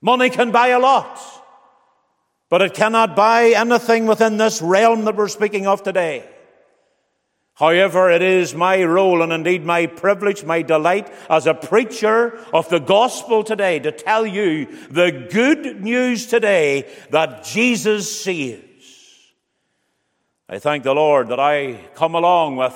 Money 0.00 0.30
can 0.30 0.52
buy 0.52 0.68
a 0.68 0.78
lot. 0.78 1.20
But 2.50 2.62
it 2.62 2.74
cannot 2.74 3.16
buy 3.16 3.54
anything 3.56 4.06
within 4.06 4.36
this 4.36 4.60
realm 4.60 5.04
that 5.06 5.16
we're 5.16 5.28
speaking 5.28 5.66
of 5.66 5.82
today. 5.82 6.28
However, 7.54 8.10
it 8.10 8.20
is 8.20 8.52
my 8.52 8.82
role 8.82 9.22
and 9.22 9.32
indeed 9.32 9.64
my 9.64 9.86
privilege, 9.86 10.44
my 10.44 10.62
delight 10.62 11.12
as 11.30 11.46
a 11.46 11.54
preacher 11.54 12.36
of 12.52 12.68
the 12.68 12.80
gospel 12.80 13.44
today 13.44 13.78
to 13.78 13.92
tell 13.92 14.26
you 14.26 14.66
the 14.90 15.28
good 15.30 15.80
news 15.80 16.26
today 16.26 16.92
that 17.10 17.44
Jesus 17.44 18.22
saves. 18.22 18.62
I 20.48 20.58
thank 20.58 20.82
the 20.82 20.94
Lord 20.94 21.28
that 21.28 21.38
I 21.38 21.78
come 21.94 22.16
along 22.16 22.56
with 22.56 22.74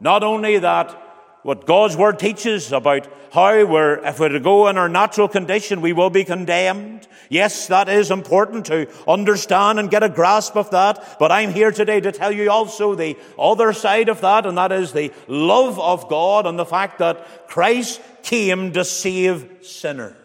not 0.00 0.24
only 0.24 0.58
that 0.58 1.05
what 1.46 1.64
God's 1.64 1.96
Word 1.96 2.18
teaches 2.18 2.72
about 2.72 3.06
how 3.30 3.64
we're, 3.64 4.04
if 4.04 4.18
we're 4.18 4.30
to 4.30 4.40
go 4.40 4.66
in 4.66 4.76
our 4.76 4.88
natural 4.88 5.28
condition, 5.28 5.80
we 5.80 5.92
will 5.92 6.10
be 6.10 6.24
condemned. 6.24 7.06
Yes, 7.28 7.68
that 7.68 7.88
is 7.88 8.10
important 8.10 8.66
to 8.66 8.88
understand 9.06 9.78
and 9.78 9.88
get 9.88 10.02
a 10.02 10.08
grasp 10.08 10.56
of 10.56 10.72
that. 10.72 11.18
But 11.20 11.30
I'm 11.30 11.52
here 11.52 11.70
today 11.70 12.00
to 12.00 12.10
tell 12.10 12.32
you 12.32 12.50
also 12.50 12.96
the 12.96 13.16
other 13.38 13.72
side 13.72 14.08
of 14.08 14.22
that, 14.22 14.44
and 14.44 14.58
that 14.58 14.72
is 14.72 14.90
the 14.90 15.12
love 15.28 15.78
of 15.78 16.08
God 16.08 16.48
and 16.48 16.58
the 16.58 16.66
fact 16.66 16.98
that 16.98 17.46
Christ 17.46 18.00
came 18.24 18.72
to 18.72 18.84
save 18.84 19.58
sinners. 19.62 20.16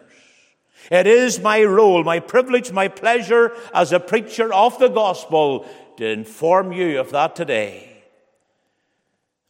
It 0.90 1.06
is 1.06 1.38
my 1.38 1.62
role, 1.62 2.02
my 2.02 2.18
privilege, 2.18 2.72
my 2.72 2.88
pleasure 2.88 3.56
as 3.72 3.92
a 3.92 4.00
preacher 4.00 4.52
of 4.52 4.76
the 4.80 4.88
gospel 4.88 5.68
to 5.98 6.04
inform 6.04 6.72
you 6.72 6.98
of 6.98 7.12
that 7.12 7.36
today. 7.36 7.91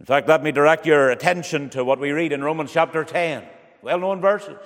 In 0.03 0.07
fact, 0.07 0.27
let 0.27 0.43
me 0.43 0.51
direct 0.51 0.85
your 0.85 1.11
attention 1.11 1.71
to 1.71 1.85
what 1.85 2.01
we 2.01 2.11
read 2.11 2.33
in 2.33 2.43
Romans 2.43 2.73
chapter 2.73 3.05
10, 3.05 3.45
well 3.83 4.01
known 4.01 4.21
verses. 4.21 4.59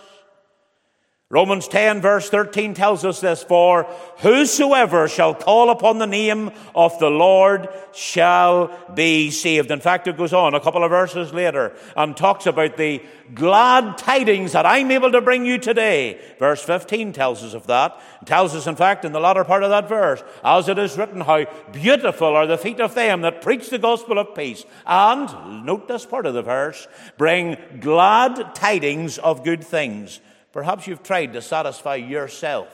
Romans 1.28 1.66
10 1.66 2.02
verse 2.02 2.30
13 2.30 2.72
tells 2.72 3.04
us 3.04 3.20
this, 3.20 3.42
for 3.42 3.82
whosoever 4.18 5.08
shall 5.08 5.34
call 5.34 5.70
upon 5.70 5.98
the 5.98 6.06
name 6.06 6.52
of 6.72 6.96
the 7.00 7.10
Lord 7.10 7.68
shall 7.92 8.70
be 8.94 9.32
saved. 9.32 9.72
In 9.72 9.80
fact, 9.80 10.06
it 10.06 10.16
goes 10.16 10.32
on 10.32 10.54
a 10.54 10.60
couple 10.60 10.84
of 10.84 10.90
verses 10.90 11.32
later 11.32 11.74
and 11.96 12.16
talks 12.16 12.46
about 12.46 12.76
the 12.76 13.02
glad 13.34 13.98
tidings 13.98 14.52
that 14.52 14.66
I'm 14.66 14.92
able 14.92 15.10
to 15.10 15.20
bring 15.20 15.44
you 15.44 15.58
today. 15.58 16.20
Verse 16.38 16.62
15 16.62 17.12
tells 17.12 17.42
us 17.42 17.54
of 17.54 17.66
that. 17.66 18.00
It 18.22 18.26
tells 18.26 18.54
us, 18.54 18.68
in 18.68 18.76
fact, 18.76 19.04
in 19.04 19.10
the 19.10 19.18
latter 19.18 19.42
part 19.42 19.64
of 19.64 19.70
that 19.70 19.88
verse, 19.88 20.22
as 20.44 20.68
it 20.68 20.78
is 20.78 20.96
written, 20.96 21.22
how 21.22 21.44
beautiful 21.72 22.36
are 22.36 22.46
the 22.46 22.56
feet 22.56 22.80
of 22.80 22.94
them 22.94 23.22
that 23.22 23.42
preach 23.42 23.68
the 23.68 23.78
gospel 23.78 24.20
of 24.20 24.36
peace. 24.36 24.64
And, 24.86 25.66
note 25.66 25.88
this 25.88 26.06
part 26.06 26.26
of 26.26 26.34
the 26.34 26.42
verse, 26.42 26.86
bring 27.18 27.56
glad 27.80 28.54
tidings 28.54 29.18
of 29.18 29.42
good 29.42 29.64
things. 29.64 30.20
Perhaps 30.56 30.86
you've 30.86 31.02
tried 31.02 31.34
to 31.34 31.42
satisfy 31.42 31.96
yourself 31.96 32.68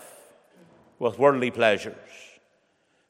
with 1.01 1.19
worldly 1.19 1.51
pleasures. 1.51 1.97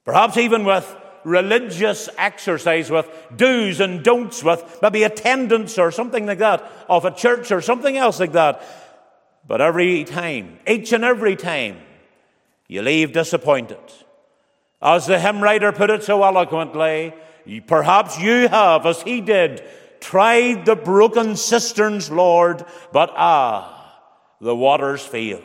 Perhaps 0.02 0.38
even 0.38 0.64
with 0.64 0.96
religious 1.24 2.08
exercise, 2.16 2.90
with 2.90 3.06
do's 3.37 3.80
and 3.80 4.02
don'ts, 4.02 4.42
with 4.42 4.78
maybe 4.80 5.02
attendance 5.02 5.78
or 5.78 5.90
something 5.90 6.24
like 6.24 6.38
that 6.38 6.72
of 6.88 7.04
a 7.04 7.11
church 7.11 7.52
or 7.52 7.61
something 7.61 7.98
else 7.98 8.18
like 8.18 8.32
that. 8.32 8.62
But 9.46 9.61
every 9.61 10.04
time, 10.04 10.58
each 10.66 10.94
and 10.94 11.04
every 11.04 11.37
time, 11.37 11.76
you 12.66 12.80
leave 12.80 13.12
disappointed. 13.12 13.76
As 14.80 15.06
the 15.06 15.20
hymn 15.20 15.42
writer 15.42 15.72
put 15.72 15.90
it 15.90 16.02
so 16.02 16.22
eloquently, 16.22 17.12
perhaps 17.66 18.18
you 18.18 18.48
have, 18.48 18.87
as 18.87 19.02
he 19.02 19.20
did, 19.20 19.62
tried 20.00 20.64
the 20.64 20.76
broken 20.76 21.37
cisterns, 21.37 22.11
Lord, 22.11 22.64
but 22.90 23.12
ah, 23.14 23.80
the 24.42 24.57
waters 24.57 25.00
failed. 25.00 25.44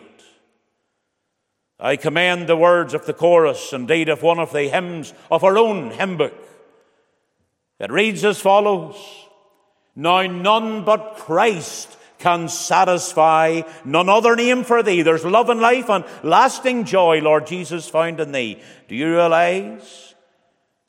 I 1.80 1.96
commend 1.96 2.48
the 2.48 2.58
words 2.58 2.96
of 2.96 3.06
the 3.06 3.14
chorus, 3.14 3.72
indeed 3.72 4.10
of 4.10 4.24
one 4.24 4.40
of 4.40 4.52
the 4.52 4.68
hymns 4.70 5.14
of 5.30 5.44
our 5.44 5.58
own 5.60 5.92
hymn 5.92 6.18
book. 6.18 6.34
It 7.80 7.92
reads 7.92 8.26
as 8.26 8.42
follows 8.42 8.96
Now 9.96 10.24
none 10.24 10.84
but 10.84 11.18
Christ 11.18 11.96
can 12.18 12.50
satisfy, 12.50 13.62
none 13.86 14.10
other 14.10 14.36
name 14.36 14.64
for 14.64 14.82
thee. 14.82 15.04
There's 15.04 15.24
love 15.24 15.50
and 15.50 15.62
life 15.62 15.88
and 15.88 16.04
lasting 16.24 16.86
joy, 16.86 17.22
Lord 17.22 17.46
Jesus, 17.46 17.88
found 17.88 18.20
in 18.20 18.32
thee. 18.32 18.60
Do 18.88 18.96
you 18.96 19.14
realize 19.14 20.16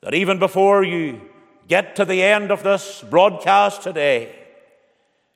that 0.01 0.15
even 0.15 0.39
before 0.39 0.83
you 0.83 1.21
get 1.67 1.95
to 1.97 2.05
the 2.05 2.23
end 2.23 2.49
of 2.49 2.63
this 2.63 3.05
broadcast 3.07 3.83
today, 3.83 4.38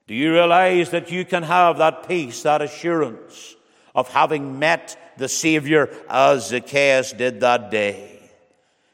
do 0.08 0.16
you 0.16 0.34
realize 0.34 0.90
that 0.90 1.12
you 1.12 1.24
can 1.24 1.44
have 1.44 1.78
that 1.78 2.08
peace, 2.08 2.44
that 2.44 2.62
assurance 2.62 3.56
of 3.96 4.10
having 4.10 4.60
met 4.60 5.14
the 5.18 5.30
Savior 5.30 5.90
as 6.10 6.50
Zacchaeus 6.50 7.14
did 7.14 7.40
that 7.40 7.72
day? 7.72 8.14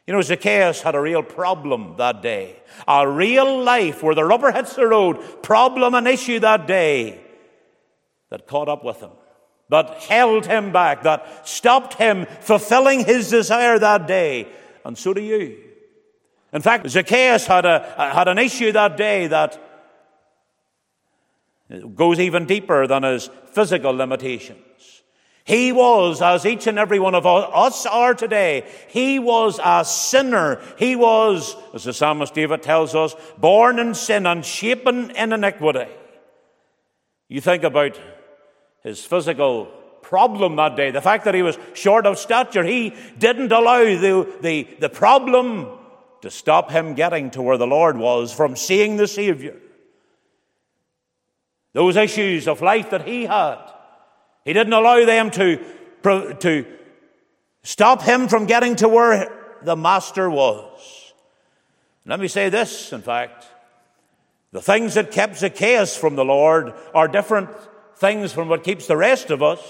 You 0.05 0.13
know, 0.13 0.21
Zacchaeus 0.21 0.81
had 0.81 0.95
a 0.95 1.01
real 1.01 1.23
problem 1.23 1.95
that 1.97 2.21
day. 2.21 2.55
A 2.87 3.07
real 3.07 3.63
life 3.63 4.01
where 4.01 4.15
the 4.15 4.25
rubber 4.25 4.51
hits 4.51 4.75
the 4.75 4.87
road, 4.87 5.43
problem 5.43 5.93
and 5.93 6.07
issue 6.07 6.39
that 6.39 6.67
day 6.67 7.21
that 8.29 8.47
caught 8.47 8.69
up 8.69 8.83
with 8.83 8.99
him, 8.99 9.11
that 9.69 10.01
held 10.03 10.45
him 10.45 10.71
back, 10.71 11.03
that 11.03 11.47
stopped 11.47 11.95
him 11.95 12.25
fulfilling 12.41 13.05
his 13.05 13.29
desire 13.29 13.77
that 13.77 14.07
day. 14.07 14.47
And 14.85 14.97
so 14.97 15.13
do 15.13 15.21
you. 15.21 15.57
In 16.53 16.61
fact, 16.61 16.89
Zacchaeus 16.89 17.45
had, 17.45 17.65
a, 17.65 17.79
had 17.97 18.27
an 18.27 18.39
issue 18.39 18.71
that 18.71 18.97
day 18.97 19.27
that 19.27 19.68
it 21.69 21.95
goes 21.95 22.19
even 22.19 22.45
deeper 22.45 22.87
than 22.87 23.03
his 23.03 23.29
physical 23.51 23.93
limitations. 23.93 24.57
He 25.43 25.71
was, 25.71 26.21
as 26.21 26.45
each 26.45 26.67
and 26.67 26.77
every 26.77 26.99
one 26.99 27.15
of 27.15 27.25
us 27.25 27.85
are 27.85 28.13
today, 28.13 28.69
he 28.89 29.17
was 29.17 29.59
a 29.63 29.83
sinner. 29.83 30.61
He 30.77 30.95
was, 30.95 31.55
as 31.73 31.85
the 31.85 31.93
psalmist 31.93 32.35
David 32.35 32.61
tells 32.61 32.93
us, 32.93 33.15
born 33.37 33.79
in 33.79 33.95
sin 33.95 34.27
and 34.27 34.45
shapen 34.45 35.09
in 35.11 35.33
iniquity. 35.33 35.91
You 37.29 37.41
think 37.41 37.63
about 37.63 37.99
his 38.83 39.03
physical 39.03 39.65
problem 40.01 40.55
that 40.55 40.75
day, 40.75 40.91
the 40.91 41.01
fact 41.01 41.25
that 41.25 41.35
he 41.35 41.41
was 41.41 41.57
short 41.73 42.05
of 42.05 42.17
stature, 42.17 42.63
he 42.63 42.93
didn't 43.17 43.51
allow 43.51 43.83
the, 43.83 44.31
the, 44.41 44.67
the 44.79 44.89
problem 44.89 45.67
to 46.21 46.31
stop 46.31 46.71
him 46.71 46.95
getting 46.95 47.31
to 47.31 47.41
where 47.41 47.57
the 47.57 47.67
Lord 47.67 47.97
was 47.97 48.33
from 48.33 48.55
seeing 48.55 48.97
the 48.97 49.07
Savior. 49.07 49.55
Those 51.73 51.95
issues 51.95 52.47
of 52.47 52.61
life 52.61 52.89
that 52.89 53.07
he 53.07 53.25
had, 53.25 53.59
he 54.43 54.53
didn't 54.53 54.73
allow 54.73 55.05
them 55.05 55.29
to, 55.31 55.57
to 56.39 56.65
stop 57.63 58.01
him 58.01 58.27
from 58.27 58.45
getting 58.45 58.75
to 58.77 58.89
where 58.89 59.31
the 59.61 59.75
Master 59.75 60.29
was. 60.29 61.13
Let 62.05 62.19
me 62.19 62.27
say 62.27 62.49
this, 62.49 62.91
in 62.91 63.01
fact. 63.01 63.45
The 64.51 64.61
things 64.61 64.95
that 64.95 65.11
kept 65.11 65.37
Zacchaeus 65.37 65.95
from 65.95 66.15
the 66.15 66.25
Lord 66.25 66.73
are 66.95 67.07
different 67.07 67.49
things 67.97 68.31
from 68.31 68.47
what 68.47 68.63
keeps 68.63 68.87
the 68.87 68.97
rest 68.97 69.29
of 69.29 69.43
us. 69.43 69.61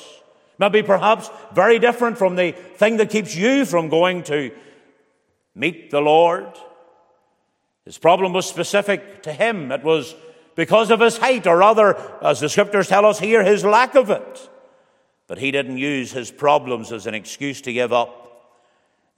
Maybe 0.58 0.84
perhaps 0.84 1.30
very 1.54 1.80
different 1.80 2.18
from 2.18 2.36
the 2.36 2.52
thing 2.52 2.98
that 2.98 3.10
keeps 3.10 3.36
you 3.36 3.66
from 3.66 3.90
going 3.90 4.24
to 4.24 4.52
meet 5.56 5.92
the 5.92 6.00
Lord. 6.00 6.48
His 7.84 7.98
problem 7.98 8.34
was 8.34 8.46
specific 8.46 9.24
to 9.24 9.34
him. 9.34 9.72
It 9.72 9.84
was 9.84 10.16
because 10.56 10.92
of 10.92 11.00
his 11.00 11.18
height, 11.18 11.48
or 11.48 11.58
rather, 11.58 11.96
as 12.22 12.40
the 12.40 12.50
scriptures 12.50 12.88
tell 12.88 13.06
us 13.06 13.20
here, 13.20 13.44
his 13.44 13.64
lack 13.64 13.96
of 13.96 14.10
it. 14.10 14.50
But 15.28 15.38
he 15.38 15.52
didn't 15.52 15.78
use 15.78 16.12
his 16.12 16.32
problems 16.32 16.92
as 16.92 17.08
an 17.08 17.14
excuse 17.14 17.62
to 17.62 17.74
give 17.74 17.94
up. 17.94 18.26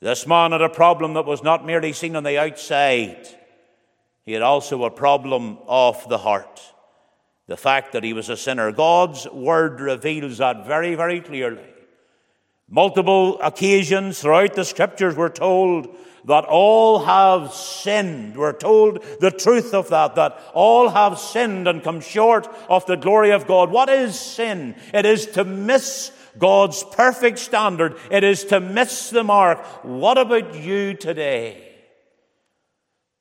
This 0.01 0.27
man 0.27 0.51
had 0.51 0.61
a 0.61 0.69
problem 0.69 1.13
that 1.13 1.25
was 1.25 1.43
not 1.43 1.65
merely 1.65 1.93
seen 1.93 2.15
on 2.15 2.23
the 2.23 2.39
outside, 2.39 3.27
he 4.23 4.33
had 4.33 4.41
also 4.41 4.83
a 4.83 4.91
problem 4.91 5.57
of 5.67 6.07
the 6.07 6.17
heart. 6.17 6.61
The 7.47 7.57
fact 7.57 7.93
that 7.93 8.03
he 8.03 8.13
was 8.13 8.29
a 8.29 8.37
sinner. 8.37 8.71
God's 8.71 9.27
word 9.29 9.81
reveals 9.81 10.37
that 10.37 10.65
very, 10.65 10.95
very 10.95 11.21
clearly. 11.21 11.65
Multiple 12.69 13.41
occasions 13.41 14.21
throughout 14.21 14.53
the 14.53 14.63
scriptures 14.63 15.15
we're 15.15 15.29
told 15.29 15.95
that 16.25 16.45
all 16.45 16.99
have 16.99 17.53
sinned. 17.53 18.38
We're 18.38 18.53
told 18.53 19.03
the 19.19 19.31
truth 19.31 19.73
of 19.73 19.89
that, 19.89 20.15
that 20.15 20.39
all 20.53 20.89
have 20.89 21.19
sinned 21.19 21.67
and 21.67 21.84
come 21.84 22.01
short 22.01 22.47
of 22.69 22.86
the 22.86 22.97
glory 22.97 23.31
of 23.31 23.47
God. 23.47 23.71
What 23.71 23.89
is 23.89 24.19
sin? 24.19 24.75
It 24.93 25.05
is 25.05 25.25
to 25.27 25.43
miss 25.43 26.12
God's 26.38 26.84
perfect 26.84 27.39
standard. 27.39 27.97
It 28.10 28.23
is 28.23 28.45
to 28.45 28.60
miss 28.60 29.10
the 29.10 29.23
mark. 29.23 29.60
What 29.84 30.17
about 30.17 30.55
you 30.55 30.93
today? 30.93 31.67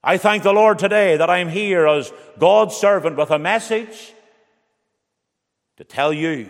I 0.02 0.16
thank 0.16 0.42
the 0.42 0.52
Lord 0.52 0.78
today 0.78 1.16
that 1.16 1.28
I'm 1.28 1.48
here 1.48 1.86
as 1.86 2.12
God's 2.38 2.76
servant 2.76 3.16
with 3.16 3.30
a 3.30 3.38
message 3.38 4.14
to 5.76 5.84
tell 5.84 6.12
you 6.12 6.48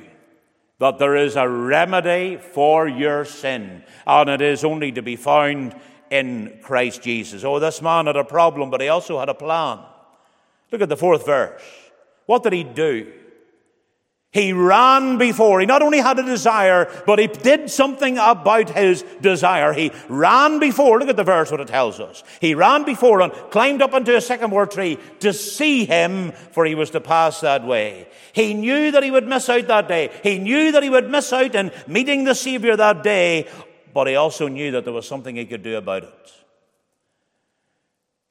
that 0.79 0.99
there 0.99 1.17
is 1.17 1.37
a 1.37 1.49
remedy 1.49 2.37
for 2.37 2.89
your 2.89 3.25
sin, 3.25 3.83
and 4.07 4.31
it 4.31 4.41
is 4.41 4.65
only 4.65 4.93
to 4.93 5.03
be 5.03 5.17
found 5.17 5.75
in 6.11 6.59
Christ 6.63 7.03
Jesus. 7.03 7.45
Oh, 7.45 7.59
this 7.59 7.81
man 7.81 8.07
had 8.07 8.17
a 8.17 8.25
problem, 8.25 8.71
but 8.71 8.81
he 8.81 8.89
also 8.89 9.19
had 9.19 9.29
a 9.29 9.35
plan. 9.35 9.79
Look 10.73 10.83
at 10.83 10.89
the 10.89 10.97
fourth 10.97 11.25
verse. 11.25 11.63
What 12.27 12.43
did 12.43 12.53
he 12.53 12.65
do? 12.65 13.13
He 14.33 14.53
ran 14.53 15.19
before. 15.19 15.59
He 15.59 15.67
not 15.67 15.83
only 15.83 15.99
had 15.99 16.21
a 16.21 16.23
desire, 16.23 16.89
but 17.05 17.19
he 17.19 17.27
did 17.27 17.69
something 17.69 18.17
about 18.17 18.71
his 18.71 19.05
desire. 19.21 19.73
He 19.73 19.91
ran 20.09 20.61
before. 20.61 21.01
Look 21.01 21.09
at 21.09 21.17
the 21.17 21.25
verse, 21.25 21.51
what 21.51 21.61
it 21.61 21.67
tells 21.67 21.99
us. 21.99 22.23
He 22.41 22.55
ran 22.55 22.85
before 22.85 23.23
and 23.23 23.33
climbed 23.51 23.83
up 23.83 23.93
into 23.93 24.17
a 24.17 24.21
sycamore 24.21 24.67
tree 24.67 24.99
to 25.19 25.33
see 25.33 25.85
him, 25.85 26.31
for 26.53 26.65
he 26.65 26.77
was 26.77 26.91
to 26.91 27.01
pass 27.01 27.41
that 27.41 27.67
way. 27.67 28.07
He 28.33 28.55
knew 28.55 28.93
that 28.93 29.03
he 29.03 29.11
would 29.11 29.27
miss 29.27 29.49
out 29.49 29.67
that 29.67 29.89
day. 29.89 30.11
He 30.23 30.39
knew 30.39 30.71
that 30.71 30.85
he 30.85 30.91
would 30.91 31.11
miss 31.11 31.33
out 31.33 31.57
in 31.57 31.73
meeting 31.89 32.23
the 32.23 32.37
Savior 32.37 32.77
that 32.77 33.03
day, 33.03 33.49
but 33.93 34.07
he 34.07 34.17
also 34.17 34.49
knew 34.49 34.71
that 34.73 34.85
there 34.85 34.93
was 34.93 35.07
something 35.07 35.37
he 35.37 35.47
could 35.47 35.63
do 35.63 35.77
about 35.77 36.05
it. 36.05 36.33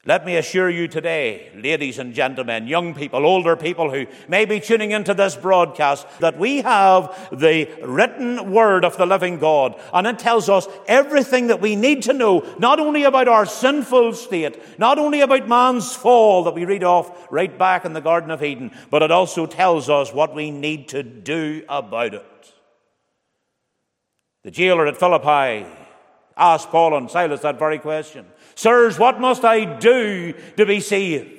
Let 0.06 0.26
me 0.26 0.38
assure 0.38 0.70
you 0.70 0.88
today, 0.88 1.52
ladies 1.54 2.00
and 2.00 2.14
gentlemen, 2.14 2.68
young 2.68 2.96
people, 2.96 3.26
older 3.26 3.58
people 3.58 3.92
who 3.92 4.08
may 4.30 4.46
be 4.46 4.62
tuning 4.62 4.92
into 4.92 5.14
this 5.14 5.36
broadcast, 5.36 6.08
that 6.22 6.40
we 6.40 6.62
have 6.62 7.30
the 7.38 7.70
written 7.84 8.54
word 8.54 8.86
of 8.86 8.96
the 8.96 9.06
living 9.06 9.40
God. 9.40 9.78
And 9.94 10.08
it 10.08 10.18
tells 10.18 10.48
us 10.48 10.70
everything 10.88 11.48
that 11.48 11.60
we 11.60 11.76
need 11.76 12.04
to 12.04 12.14
know, 12.14 12.40
not 12.58 12.80
only 12.80 13.04
about 13.04 13.28
our 13.28 13.46
sinful 13.46 14.14
state, 14.14 14.80
not 14.80 14.98
only 14.98 15.20
about 15.20 15.50
man's 15.50 15.94
fall 15.94 16.46
that 16.46 16.56
we 16.56 16.64
read 16.64 16.86
off 16.86 17.28
right 17.30 17.56
back 17.56 17.84
in 17.84 17.92
the 17.92 18.00
Garden 18.00 18.32
of 18.32 18.42
Eden, 18.42 18.72
but 18.90 19.04
it 19.04 19.12
also 19.12 19.46
tells 19.46 19.90
us 19.90 20.14
what 20.14 20.34
we 20.34 20.50
need 20.50 20.88
to 20.88 21.04
do 21.04 21.62
about 21.68 22.14
it. 22.14 22.39
The 24.44 24.52
jailer 24.52 24.88
at 24.88 24.98
Philippi 24.98 25.68
asked 26.38 26.70
Paul 26.70 26.98
and 26.98 27.12
Silas 27.12 27.42
that 27.42 27.60
very 27.60 27.80
question. 27.80 28.26
Sirs, 28.56 28.98
what 28.98 29.20
must 29.20 29.44
I 29.44 29.66
do 29.66 30.34
to 30.58 30.66
be 30.66 30.80
saved? 30.80 31.30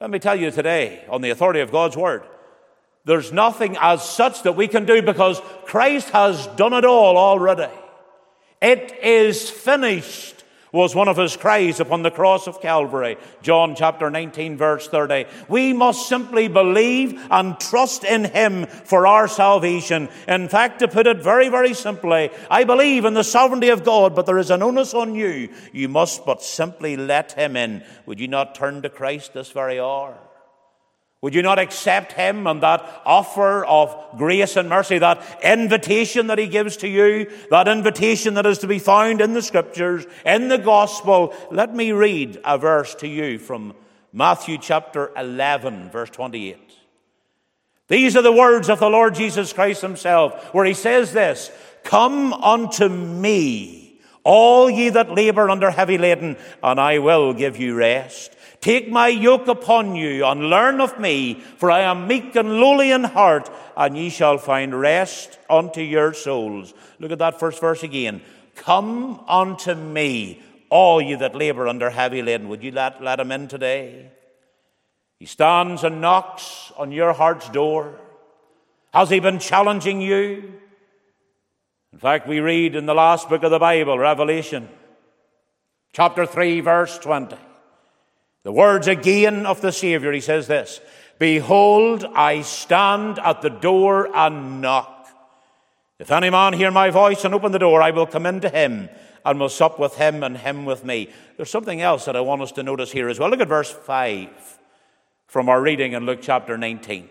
Let 0.00 0.10
me 0.10 0.18
tell 0.18 0.34
you 0.34 0.50
today, 0.50 1.04
on 1.08 1.20
the 1.20 1.30
authority 1.30 1.60
of 1.60 1.70
God's 1.70 1.96
word, 1.96 2.22
there's 3.04 3.32
nothing 3.32 3.76
as 3.80 4.02
such 4.02 4.42
that 4.44 4.56
we 4.56 4.68
can 4.68 4.84
do 4.84 5.02
because 5.02 5.40
Christ 5.64 6.10
has 6.10 6.46
done 6.48 6.72
it 6.72 6.84
all 6.84 7.16
already. 7.16 7.72
It 8.60 8.92
is 9.02 9.50
finished 9.50 10.31
was 10.72 10.94
one 10.94 11.06
of 11.06 11.18
his 11.18 11.36
cries 11.36 11.78
upon 11.80 12.02
the 12.02 12.10
cross 12.10 12.46
of 12.46 12.60
Calvary. 12.62 13.18
John 13.42 13.74
chapter 13.76 14.10
19 14.10 14.56
verse 14.56 14.88
30. 14.88 15.26
We 15.48 15.74
must 15.74 16.08
simply 16.08 16.48
believe 16.48 17.20
and 17.30 17.60
trust 17.60 18.04
in 18.04 18.24
him 18.24 18.66
for 18.66 19.06
our 19.06 19.28
salvation. 19.28 20.08
In 20.26 20.48
fact, 20.48 20.78
to 20.78 20.88
put 20.88 21.06
it 21.06 21.22
very, 21.22 21.50
very 21.50 21.74
simply, 21.74 22.30
I 22.50 22.64
believe 22.64 23.04
in 23.04 23.14
the 23.14 23.22
sovereignty 23.22 23.68
of 23.68 23.84
God, 23.84 24.16
but 24.16 24.24
there 24.24 24.38
is 24.38 24.50
an 24.50 24.62
onus 24.62 24.94
on 24.94 25.14
you. 25.14 25.50
You 25.72 25.88
must 25.88 26.24
but 26.24 26.42
simply 26.42 26.96
let 26.96 27.32
him 27.32 27.54
in. 27.54 27.84
Would 28.06 28.18
you 28.18 28.28
not 28.28 28.54
turn 28.54 28.80
to 28.82 28.88
Christ 28.88 29.34
this 29.34 29.50
very 29.50 29.78
hour? 29.78 30.16
Would 31.22 31.36
you 31.36 31.42
not 31.42 31.60
accept 31.60 32.12
him 32.12 32.48
and 32.48 32.60
that 32.64 33.02
offer 33.06 33.64
of 33.64 33.96
grace 34.16 34.56
and 34.56 34.68
mercy, 34.68 34.98
that 34.98 35.22
invitation 35.44 36.26
that 36.26 36.38
he 36.38 36.48
gives 36.48 36.76
to 36.78 36.88
you, 36.88 37.30
that 37.48 37.68
invitation 37.68 38.34
that 38.34 38.44
is 38.44 38.58
to 38.58 38.66
be 38.66 38.80
found 38.80 39.20
in 39.20 39.32
the 39.32 39.40
scriptures, 39.40 40.04
in 40.26 40.48
the 40.48 40.58
gospel? 40.58 41.32
Let 41.52 41.74
me 41.76 41.92
read 41.92 42.40
a 42.44 42.58
verse 42.58 42.96
to 42.96 43.08
you 43.08 43.38
from 43.38 43.74
Matthew 44.12 44.58
chapter 44.58 45.12
11, 45.16 45.90
verse 45.90 46.10
28. 46.10 46.58
These 47.86 48.16
are 48.16 48.22
the 48.22 48.32
words 48.32 48.68
of 48.68 48.80
the 48.80 48.90
Lord 48.90 49.14
Jesus 49.14 49.52
Christ 49.52 49.80
himself, 49.80 50.52
where 50.52 50.64
he 50.64 50.74
says 50.74 51.12
this, 51.12 51.52
Come 51.84 52.32
unto 52.32 52.88
me, 52.88 54.00
all 54.24 54.68
ye 54.68 54.88
that 54.88 55.14
labor 55.14 55.48
under 55.48 55.70
heavy 55.70 55.98
laden, 55.98 56.36
and 56.64 56.80
I 56.80 56.98
will 56.98 57.32
give 57.32 57.58
you 57.58 57.76
rest. 57.76 58.36
Take 58.62 58.88
my 58.88 59.08
yoke 59.08 59.48
upon 59.48 59.96
you 59.96 60.24
and 60.24 60.48
learn 60.48 60.80
of 60.80 60.96
me, 61.00 61.34
for 61.34 61.68
I 61.68 61.80
am 61.80 62.06
meek 62.06 62.36
and 62.36 62.60
lowly 62.60 62.92
in 62.92 63.02
heart, 63.02 63.50
and 63.76 63.98
ye 63.98 64.08
shall 64.08 64.38
find 64.38 64.80
rest 64.80 65.36
unto 65.50 65.80
your 65.80 66.14
souls. 66.14 66.72
Look 67.00 67.10
at 67.10 67.18
that 67.18 67.40
first 67.40 67.60
verse 67.60 67.82
again. 67.82 68.22
Come 68.54 69.18
unto 69.26 69.74
me, 69.74 70.40
all 70.70 71.02
you 71.02 71.16
that 71.16 71.34
labor 71.34 71.66
under 71.66 71.90
heavy 71.90 72.22
laden. 72.22 72.48
Would 72.50 72.62
you 72.62 72.70
let, 72.70 73.02
let 73.02 73.18
him 73.18 73.32
in 73.32 73.48
today? 73.48 74.12
He 75.18 75.26
stands 75.26 75.82
and 75.82 76.00
knocks 76.00 76.70
on 76.76 76.92
your 76.92 77.12
heart's 77.14 77.48
door. 77.48 77.98
Has 78.92 79.10
he 79.10 79.18
been 79.18 79.40
challenging 79.40 80.00
you? 80.00 80.52
In 81.92 81.98
fact, 81.98 82.28
we 82.28 82.38
read 82.38 82.76
in 82.76 82.86
the 82.86 82.94
last 82.94 83.28
book 83.28 83.42
of 83.42 83.50
the 83.50 83.58
Bible, 83.58 83.98
Revelation, 83.98 84.68
chapter 85.92 86.26
3, 86.26 86.60
verse 86.60 86.96
20. 87.00 87.36
The 88.44 88.52
words 88.52 88.88
again 88.88 89.46
of 89.46 89.60
the 89.60 89.72
Savior, 89.72 90.12
he 90.12 90.20
says 90.20 90.46
this 90.46 90.80
Behold, 91.18 92.04
I 92.14 92.42
stand 92.42 93.18
at 93.18 93.42
the 93.42 93.50
door 93.50 94.14
and 94.14 94.60
knock. 94.60 95.06
If 95.98 96.10
any 96.10 96.30
man 96.30 96.52
hear 96.54 96.72
my 96.72 96.90
voice 96.90 97.24
and 97.24 97.34
open 97.34 97.52
the 97.52 97.58
door, 97.60 97.80
I 97.80 97.92
will 97.92 98.06
come 98.06 98.26
in 98.26 98.40
to 98.40 98.48
him 98.48 98.88
and 99.24 99.38
will 99.38 99.48
sup 99.48 99.78
with 99.78 99.94
him 99.96 100.24
and 100.24 100.36
him 100.36 100.64
with 100.64 100.84
me. 100.84 101.08
There's 101.36 101.50
something 101.50 101.80
else 101.80 102.06
that 102.06 102.16
I 102.16 102.20
want 102.20 102.42
us 102.42 102.50
to 102.52 102.64
notice 102.64 102.90
here 102.90 103.08
as 103.08 103.20
well. 103.20 103.30
Look 103.30 103.40
at 103.40 103.48
verse 103.48 103.70
5 103.70 104.58
from 105.28 105.48
our 105.48 105.62
reading 105.62 105.92
in 105.92 106.04
Luke 106.04 106.18
chapter 106.20 106.58
19. 106.58 107.08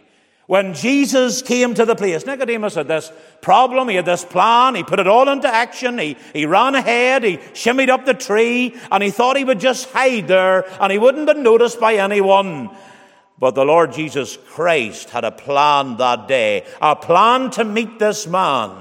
When 0.51 0.73
Jesus 0.73 1.41
came 1.41 1.75
to 1.75 1.85
the 1.85 1.95
place, 1.95 2.25
Nicodemus 2.25 2.75
had 2.75 2.89
this 2.89 3.09
problem, 3.39 3.87
he 3.87 3.95
had 3.95 4.03
this 4.03 4.25
plan, 4.25 4.75
he 4.75 4.83
put 4.83 4.99
it 4.99 5.07
all 5.07 5.29
into 5.29 5.47
action, 5.47 5.97
he, 5.97 6.17
he 6.33 6.45
ran 6.45 6.75
ahead, 6.75 7.23
he 7.23 7.37
shimmied 7.37 7.87
up 7.87 8.03
the 8.03 8.13
tree, 8.13 8.75
and 8.91 9.01
he 9.01 9.11
thought 9.11 9.37
he 9.37 9.45
would 9.45 9.61
just 9.61 9.89
hide 9.91 10.27
there 10.27 10.65
and 10.81 10.91
he 10.91 10.97
wouldn't 10.97 11.33
be 11.33 11.35
noticed 11.35 11.79
by 11.79 11.95
anyone. 11.95 12.69
But 13.39 13.55
the 13.55 13.63
Lord 13.63 13.93
Jesus 13.93 14.35
Christ 14.49 15.11
had 15.11 15.23
a 15.23 15.31
plan 15.31 15.95
that 15.95 16.27
day, 16.27 16.65
a 16.81 16.97
plan 16.97 17.49
to 17.51 17.63
meet 17.63 17.97
this 17.97 18.27
man. 18.27 18.71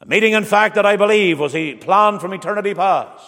A 0.00 0.06
meeting, 0.06 0.34
in 0.34 0.44
fact, 0.44 0.76
that 0.76 0.86
I 0.86 0.94
believe 0.94 1.40
was 1.40 1.56
a 1.56 1.74
plan 1.74 2.20
from 2.20 2.32
eternity 2.32 2.72
past. 2.72 3.24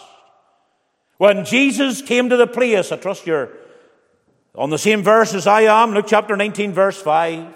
When 1.16 1.44
Jesus 1.44 2.00
came 2.00 2.28
to 2.28 2.36
the 2.36 2.46
place, 2.46 2.92
I 2.92 2.96
trust 2.96 3.26
you're 3.26 3.50
on 4.58 4.70
the 4.70 4.78
same 4.78 5.02
verse 5.02 5.34
as 5.34 5.46
I 5.46 5.62
am, 5.62 5.94
Luke 5.94 6.06
chapter 6.08 6.36
19, 6.36 6.72
verse 6.72 7.00
5. 7.00 7.54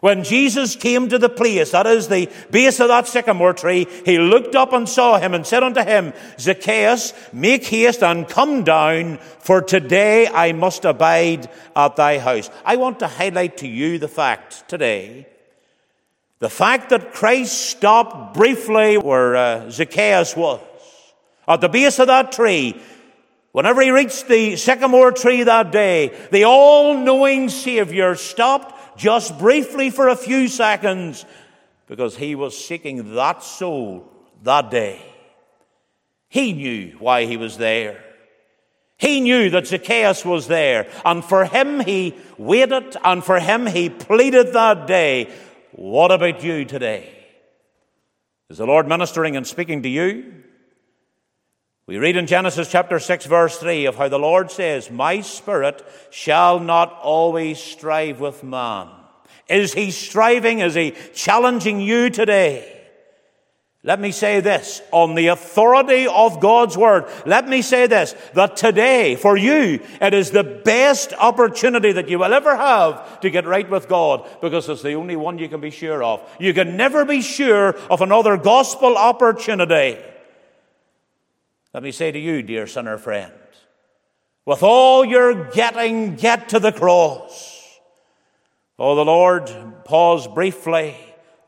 When 0.00 0.24
Jesus 0.24 0.76
came 0.76 1.08
to 1.08 1.18
the 1.18 1.28
place, 1.28 1.70
that 1.70 1.86
is 1.86 2.08
the 2.08 2.28
base 2.50 2.80
of 2.80 2.88
that 2.88 3.06
sycamore 3.06 3.52
tree, 3.52 3.86
he 4.04 4.18
looked 4.18 4.54
up 4.54 4.72
and 4.72 4.88
saw 4.88 5.18
him 5.18 5.32
and 5.32 5.46
said 5.46 5.62
unto 5.62 5.82
him, 5.82 6.12
Zacchaeus, 6.38 7.12
make 7.32 7.64
haste 7.64 8.02
and 8.02 8.28
come 8.28 8.64
down, 8.64 9.18
for 9.40 9.60
today 9.60 10.26
I 10.26 10.52
must 10.52 10.84
abide 10.84 11.48
at 11.74 11.96
thy 11.96 12.18
house. 12.18 12.50
I 12.64 12.76
want 12.76 12.98
to 13.00 13.08
highlight 13.08 13.58
to 13.58 13.68
you 13.68 13.98
the 13.98 14.08
fact 14.08 14.68
today, 14.68 15.26
the 16.40 16.50
fact 16.50 16.90
that 16.90 17.14
Christ 17.14 17.70
stopped 17.70 18.34
briefly 18.34 18.98
where 18.98 19.36
uh, 19.36 19.70
Zacchaeus 19.70 20.36
was, 20.36 20.60
at 21.46 21.60
the 21.60 21.68
base 21.68 21.98
of 21.98 22.08
that 22.08 22.30
tree, 22.30 22.80
Whenever 23.58 23.82
he 23.82 23.90
reached 23.90 24.28
the 24.28 24.54
sycamore 24.54 25.10
tree 25.10 25.42
that 25.42 25.72
day, 25.72 26.16
the 26.30 26.44
all-knowing 26.44 27.48
Savior 27.48 28.14
stopped 28.14 28.96
just 28.96 29.36
briefly 29.36 29.90
for 29.90 30.06
a 30.06 30.14
few 30.14 30.46
seconds 30.46 31.24
because 31.88 32.16
he 32.16 32.36
was 32.36 32.56
seeking 32.56 33.16
that 33.16 33.42
soul 33.42 34.08
that 34.44 34.70
day. 34.70 35.02
He 36.28 36.52
knew 36.52 36.98
why 37.00 37.24
he 37.24 37.36
was 37.36 37.56
there. 37.56 38.00
He 38.96 39.20
knew 39.20 39.50
that 39.50 39.66
Zacchaeus 39.66 40.24
was 40.24 40.46
there, 40.46 40.88
and 41.04 41.24
for 41.24 41.44
him 41.44 41.80
he 41.80 42.14
waited, 42.36 42.96
and 43.02 43.24
for 43.24 43.40
him 43.40 43.66
he 43.66 43.90
pleaded 43.90 44.52
that 44.52 44.86
day. 44.86 45.32
What 45.72 46.12
about 46.12 46.44
you 46.44 46.64
today? 46.64 47.12
Is 48.50 48.58
the 48.58 48.66
Lord 48.66 48.86
ministering 48.86 49.36
and 49.36 49.44
speaking 49.44 49.82
to 49.82 49.88
you? 49.88 50.44
We 51.88 51.96
read 51.96 52.18
in 52.18 52.26
Genesis 52.26 52.70
chapter 52.70 52.98
6 52.98 53.24
verse 53.24 53.56
3 53.56 53.86
of 53.86 53.96
how 53.96 54.08
the 54.08 54.18
Lord 54.18 54.50
says, 54.50 54.90
My 54.90 55.22
spirit 55.22 55.82
shall 56.10 56.60
not 56.60 56.92
always 57.00 57.58
strive 57.58 58.20
with 58.20 58.44
man. 58.44 58.88
Is 59.48 59.72
he 59.72 59.90
striving? 59.90 60.58
Is 60.58 60.74
he 60.74 60.92
challenging 61.14 61.80
you 61.80 62.10
today? 62.10 62.74
Let 63.82 64.00
me 64.00 64.12
say 64.12 64.40
this 64.40 64.82
on 64.92 65.14
the 65.14 65.28
authority 65.28 66.06
of 66.06 66.40
God's 66.40 66.76
word. 66.76 67.06
Let 67.24 67.48
me 67.48 67.62
say 67.62 67.86
this 67.86 68.14
that 68.34 68.58
today, 68.58 69.16
for 69.16 69.38
you, 69.38 69.80
it 70.02 70.12
is 70.12 70.30
the 70.30 70.44
best 70.44 71.14
opportunity 71.14 71.92
that 71.92 72.10
you 72.10 72.18
will 72.18 72.34
ever 72.34 72.54
have 72.54 73.20
to 73.20 73.30
get 73.30 73.46
right 73.46 73.70
with 73.70 73.88
God 73.88 74.28
because 74.42 74.68
it's 74.68 74.82
the 74.82 74.92
only 74.92 75.16
one 75.16 75.38
you 75.38 75.48
can 75.48 75.62
be 75.62 75.70
sure 75.70 76.04
of. 76.04 76.20
You 76.38 76.52
can 76.52 76.76
never 76.76 77.06
be 77.06 77.22
sure 77.22 77.78
of 77.88 78.02
another 78.02 78.36
gospel 78.36 78.98
opportunity. 78.98 79.96
Let 81.78 81.84
me 81.84 81.92
say 81.92 82.10
to 82.10 82.18
you, 82.18 82.42
dear 82.42 82.66
sinner 82.66 82.98
friend, 82.98 83.32
with 84.44 84.64
all 84.64 85.04
your 85.04 85.44
getting, 85.44 86.16
get 86.16 86.48
to 86.48 86.58
the 86.58 86.72
cross. 86.72 87.78
Oh, 88.80 88.96
the 88.96 89.04
Lord 89.04 89.48
paused 89.84 90.34
briefly 90.34 90.96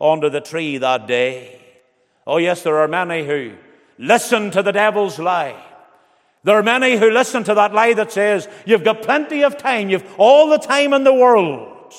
under 0.00 0.30
the 0.30 0.40
tree 0.40 0.78
that 0.78 1.08
day. 1.08 1.60
Oh, 2.28 2.36
yes, 2.36 2.62
there 2.62 2.78
are 2.78 2.86
many 2.86 3.26
who 3.26 3.56
listen 3.98 4.52
to 4.52 4.62
the 4.62 4.70
devil's 4.70 5.18
lie. 5.18 5.60
There 6.44 6.56
are 6.56 6.62
many 6.62 6.96
who 6.96 7.10
listen 7.10 7.42
to 7.42 7.54
that 7.54 7.74
lie 7.74 7.94
that 7.94 8.12
says, 8.12 8.46
You've 8.64 8.84
got 8.84 9.02
plenty 9.02 9.42
of 9.42 9.58
time, 9.58 9.90
you've 9.90 10.14
all 10.16 10.48
the 10.48 10.58
time 10.58 10.92
in 10.92 11.02
the 11.02 11.12
world. 11.12 11.92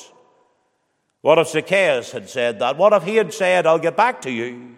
What 1.20 1.38
if 1.38 1.48
Zacchaeus 1.48 2.12
had 2.12 2.30
said 2.30 2.60
that? 2.60 2.78
What 2.78 2.94
if 2.94 3.02
he 3.02 3.16
had 3.16 3.34
said, 3.34 3.66
I'll 3.66 3.78
get 3.78 3.94
back 3.94 4.22
to 4.22 4.30
you? 4.30 4.76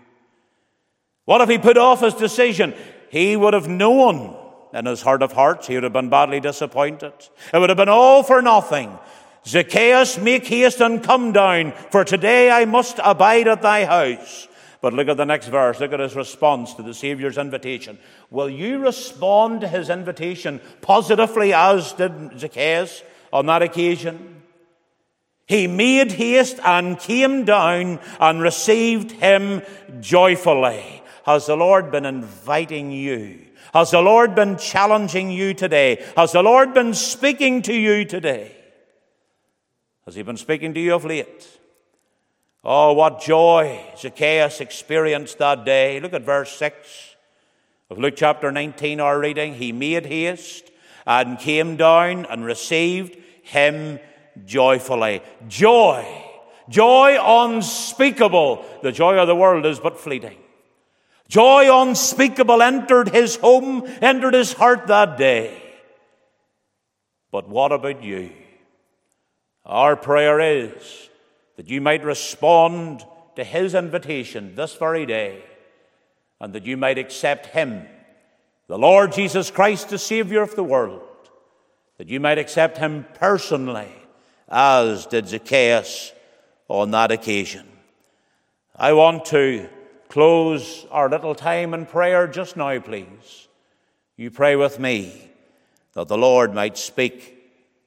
What 1.25 1.40
if 1.40 1.49
he 1.49 1.59
put 1.59 1.79
off 1.79 2.01
his 2.01 2.14
decision? 2.14 2.75
He 3.14 3.37
would 3.37 3.55
have 3.55 3.68
known 3.68 4.37
in 4.72 4.87
his 4.87 5.00
heart 5.00 5.22
of 5.22 5.31
hearts, 5.31 5.68
he 5.68 5.74
would 5.77 5.85
have 5.85 5.92
been 5.92 6.09
badly 6.09 6.40
disappointed. 6.40 7.12
It 7.53 7.59
would 7.61 7.70
have 7.70 7.77
been 7.77 7.88
all 7.88 8.24
for 8.24 8.42
nothing. 8.42 8.98
Zacchaeus, 9.46 10.18
make 10.18 10.44
haste 10.48 10.81
and 10.81 11.00
come 11.00 11.31
down, 11.31 11.74
for 11.92 12.05
today 12.05 12.50
I 12.50 12.64
must 12.64 12.98
abide 13.05 13.46
at 13.46 13.62
thy 13.62 13.85
house. 13.85 14.48
But 14.81 14.94
look 14.94 15.07
at 15.07 15.16
the 15.16 15.24
next 15.24 15.46
verse. 15.46 15.79
Look 15.79 15.92
at 15.92 16.00
his 16.00 16.16
response 16.16 16.74
to 16.74 16.83
the 16.83 16.92
Saviour's 16.92 17.38
invitation. 17.38 18.00
Will 18.31 18.50
you 18.50 18.81
respond 18.81 19.61
to 19.61 19.68
his 19.68 19.90
invitation 19.90 20.61
positively 20.83 21.53
as 21.53 21.92
did 21.92 22.40
Zacchaeus 22.40 23.05
on 23.33 23.46
that 23.46 23.62
occasion? 23.62 24.42
He 25.46 25.68
made 25.68 26.11
haste 26.11 26.59
and 26.64 26.98
came 26.98 27.44
down 27.44 28.00
and 28.18 28.40
received 28.40 29.12
him 29.12 29.62
joyfully. 30.00 31.04
Has 31.24 31.46
the 31.46 31.56
Lord 31.56 31.90
been 31.90 32.04
inviting 32.04 32.90
you? 32.90 33.40
Has 33.72 33.90
the 33.90 34.02
Lord 34.02 34.34
been 34.34 34.58
challenging 34.58 35.30
you 35.30 35.54
today? 35.54 36.04
Has 36.16 36.32
the 36.32 36.42
Lord 36.42 36.74
been 36.74 36.92
speaking 36.92 37.62
to 37.62 37.74
you 37.74 38.04
today? 38.04 38.54
Has 40.04 40.14
he 40.14 40.22
been 40.22 40.37
speaking 40.37 40.74
to 40.74 40.80
you 40.80 40.94
of 40.94 41.06
late? 41.06 41.48
Oh, 42.62 42.92
what 42.92 43.22
joy 43.22 43.80
Zacchaeus 43.96 44.60
experienced 44.60 45.38
that 45.38 45.64
day. 45.64 45.98
Look 45.98 46.12
at 46.12 46.22
verse 46.22 46.54
6 46.58 47.16
of 47.88 47.98
Luke 47.98 48.14
chapter 48.16 48.52
19, 48.52 49.00
our 49.00 49.18
reading. 49.18 49.54
He 49.54 49.72
made 49.72 50.04
haste 50.04 50.70
and 51.06 51.38
came 51.38 51.76
down 51.76 52.26
and 52.26 52.44
received 52.44 53.16
him 53.42 53.98
joyfully. 54.44 55.22
Joy, 55.48 56.06
joy 56.68 57.16
unspeakable. 57.20 58.64
The 58.82 58.92
joy 58.92 59.16
of 59.16 59.26
the 59.26 59.37
world 59.37 59.64
is 59.64 59.80
but 59.80 59.98
fleeting. 59.98 60.37
Joy 61.28 61.82
unspeakable 61.82 62.62
entered 62.62 63.08
his 63.08 63.37
home, 63.37 63.84
entered 64.00 64.34
his 64.34 64.52
heart 64.52 64.87
that 64.88 65.16
day. 65.16 65.60
But 67.30 67.48
what 67.48 67.72
about 67.72 68.02
you? 68.02 68.30
Our 69.64 69.96
prayer 69.96 70.38
is 70.40 71.08
that 71.56 71.70
you 71.70 71.80
might 71.80 72.04
respond 72.04 73.04
to 73.37 73.44
his 73.44 73.74
invitation 73.74 74.54
this 74.54 74.74
very 74.74 75.06
day, 75.06 75.42
and 76.40 76.52
that 76.52 76.66
you 76.66 76.76
might 76.76 76.98
accept 76.98 77.46
him, 77.46 77.87
the 78.68 78.78
Lord 78.78 79.12
Jesus 79.12 79.50
Christ, 79.50 79.88
the 79.88 79.98
Savior 79.98 80.42
of 80.42 80.54
the 80.54 80.64
world, 80.64 81.02
that 81.98 82.08
you 82.08 82.20
might 82.20 82.38
accept 82.38 82.78
him 82.78 83.06
personally, 83.14 83.92
as 84.48 85.06
did 85.06 85.26
Zacchaeus 85.28 86.12
on 86.68 86.90
that 86.90 87.10
occasion. 87.10 87.66
I 88.76 88.92
want 88.92 89.24
to 89.26 89.68
close 90.14 90.87
our 90.92 91.11
little 91.11 91.35
time 91.35 91.74
in 91.74 91.85
prayer 91.85 92.29
just 92.29 92.57
now, 92.57 92.79
please. 92.79 93.48
You 94.16 94.31
pray 94.31 94.55
with 94.55 94.79
me 94.79 95.29
that 95.94 96.07
the 96.07 96.16
Lord 96.16 96.55
might 96.55 96.79
speak 96.79 97.37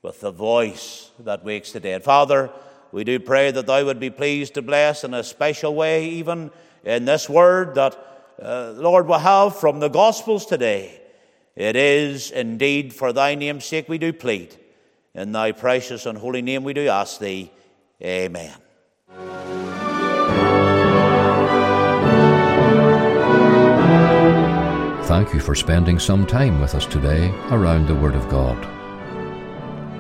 with 0.01 0.19
the 0.19 0.31
voice 0.31 1.09
that 1.19 1.45
wakes 1.45 1.71
the 1.71 1.79
dead. 1.79 2.03
Father, 2.03 2.49
we 2.91 3.05
do 3.05 3.17
pray 3.17 3.51
that 3.51 3.65
Thou 3.65 3.85
would 3.85 4.01
be 4.01 4.09
pleased 4.09 4.55
to 4.55 4.61
bless 4.61 5.05
in 5.05 5.13
a 5.13 5.23
special 5.23 5.73
way, 5.73 6.09
even 6.09 6.51
in 6.83 7.05
this 7.05 7.29
word 7.29 7.75
that, 7.75 7.95
uh, 8.41 8.73
Lord, 8.75 9.07
will 9.07 9.19
have 9.19 9.55
from 9.55 9.79
the 9.79 9.87
Gospels 9.87 10.45
today. 10.45 10.99
It 11.55 11.77
is 11.77 12.31
indeed 12.31 12.93
for 12.93 13.13
Thy 13.13 13.35
name's 13.35 13.63
sake 13.63 13.87
we 13.87 13.97
do 13.97 14.11
plead. 14.11 14.53
In 15.15 15.31
Thy 15.31 15.53
precious 15.53 16.05
and 16.05 16.17
holy 16.17 16.41
name 16.41 16.65
we 16.65 16.73
do 16.73 16.89
ask 16.89 17.21
Thee. 17.21 17.53
Amen. 18.03 18.53
Thank 25.07 25.33
you 25.33 25.39
for 25.39 25.55
spending 25.55 25.97
some 25.99 26.25
time 26.25 26.59
with 26.59 26.75
us 26.75 26.85
today 26.85 27.33
around 27.49 27.87
the 27.87 27.95
Word 27.95 28.13
of 28.13 28.27
God. 28.27 28.57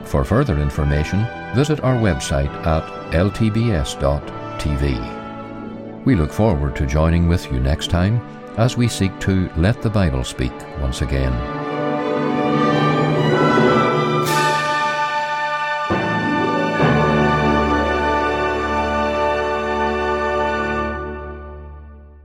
For 0.05 0.25
further 0.25 0.59
information, 0.59 1.25
visit 1.55 1.79
our 1.79 1.95
website 1.95 2.53
at 2.65 2.83
ltbs.tv. 3.13 3.63
We 6.03 6.15
look 6.15 6.33
forward 6.33 6.75
to 6.75 6.85
joining 6.85 7.29
with 7.29 7.49
you 7.49 7.61
next 7.61 7.89
time 7.89 8.19
as 8.57 8.75
we 8.75 8.89
seek 8.89 9.17
to 9.21 9.49
let 9.55 9.81
the 9.81 9.89
Bible 9.89 10.25
speak 10.25 10.51
once 10.81 11.01
again. 11.01 11.56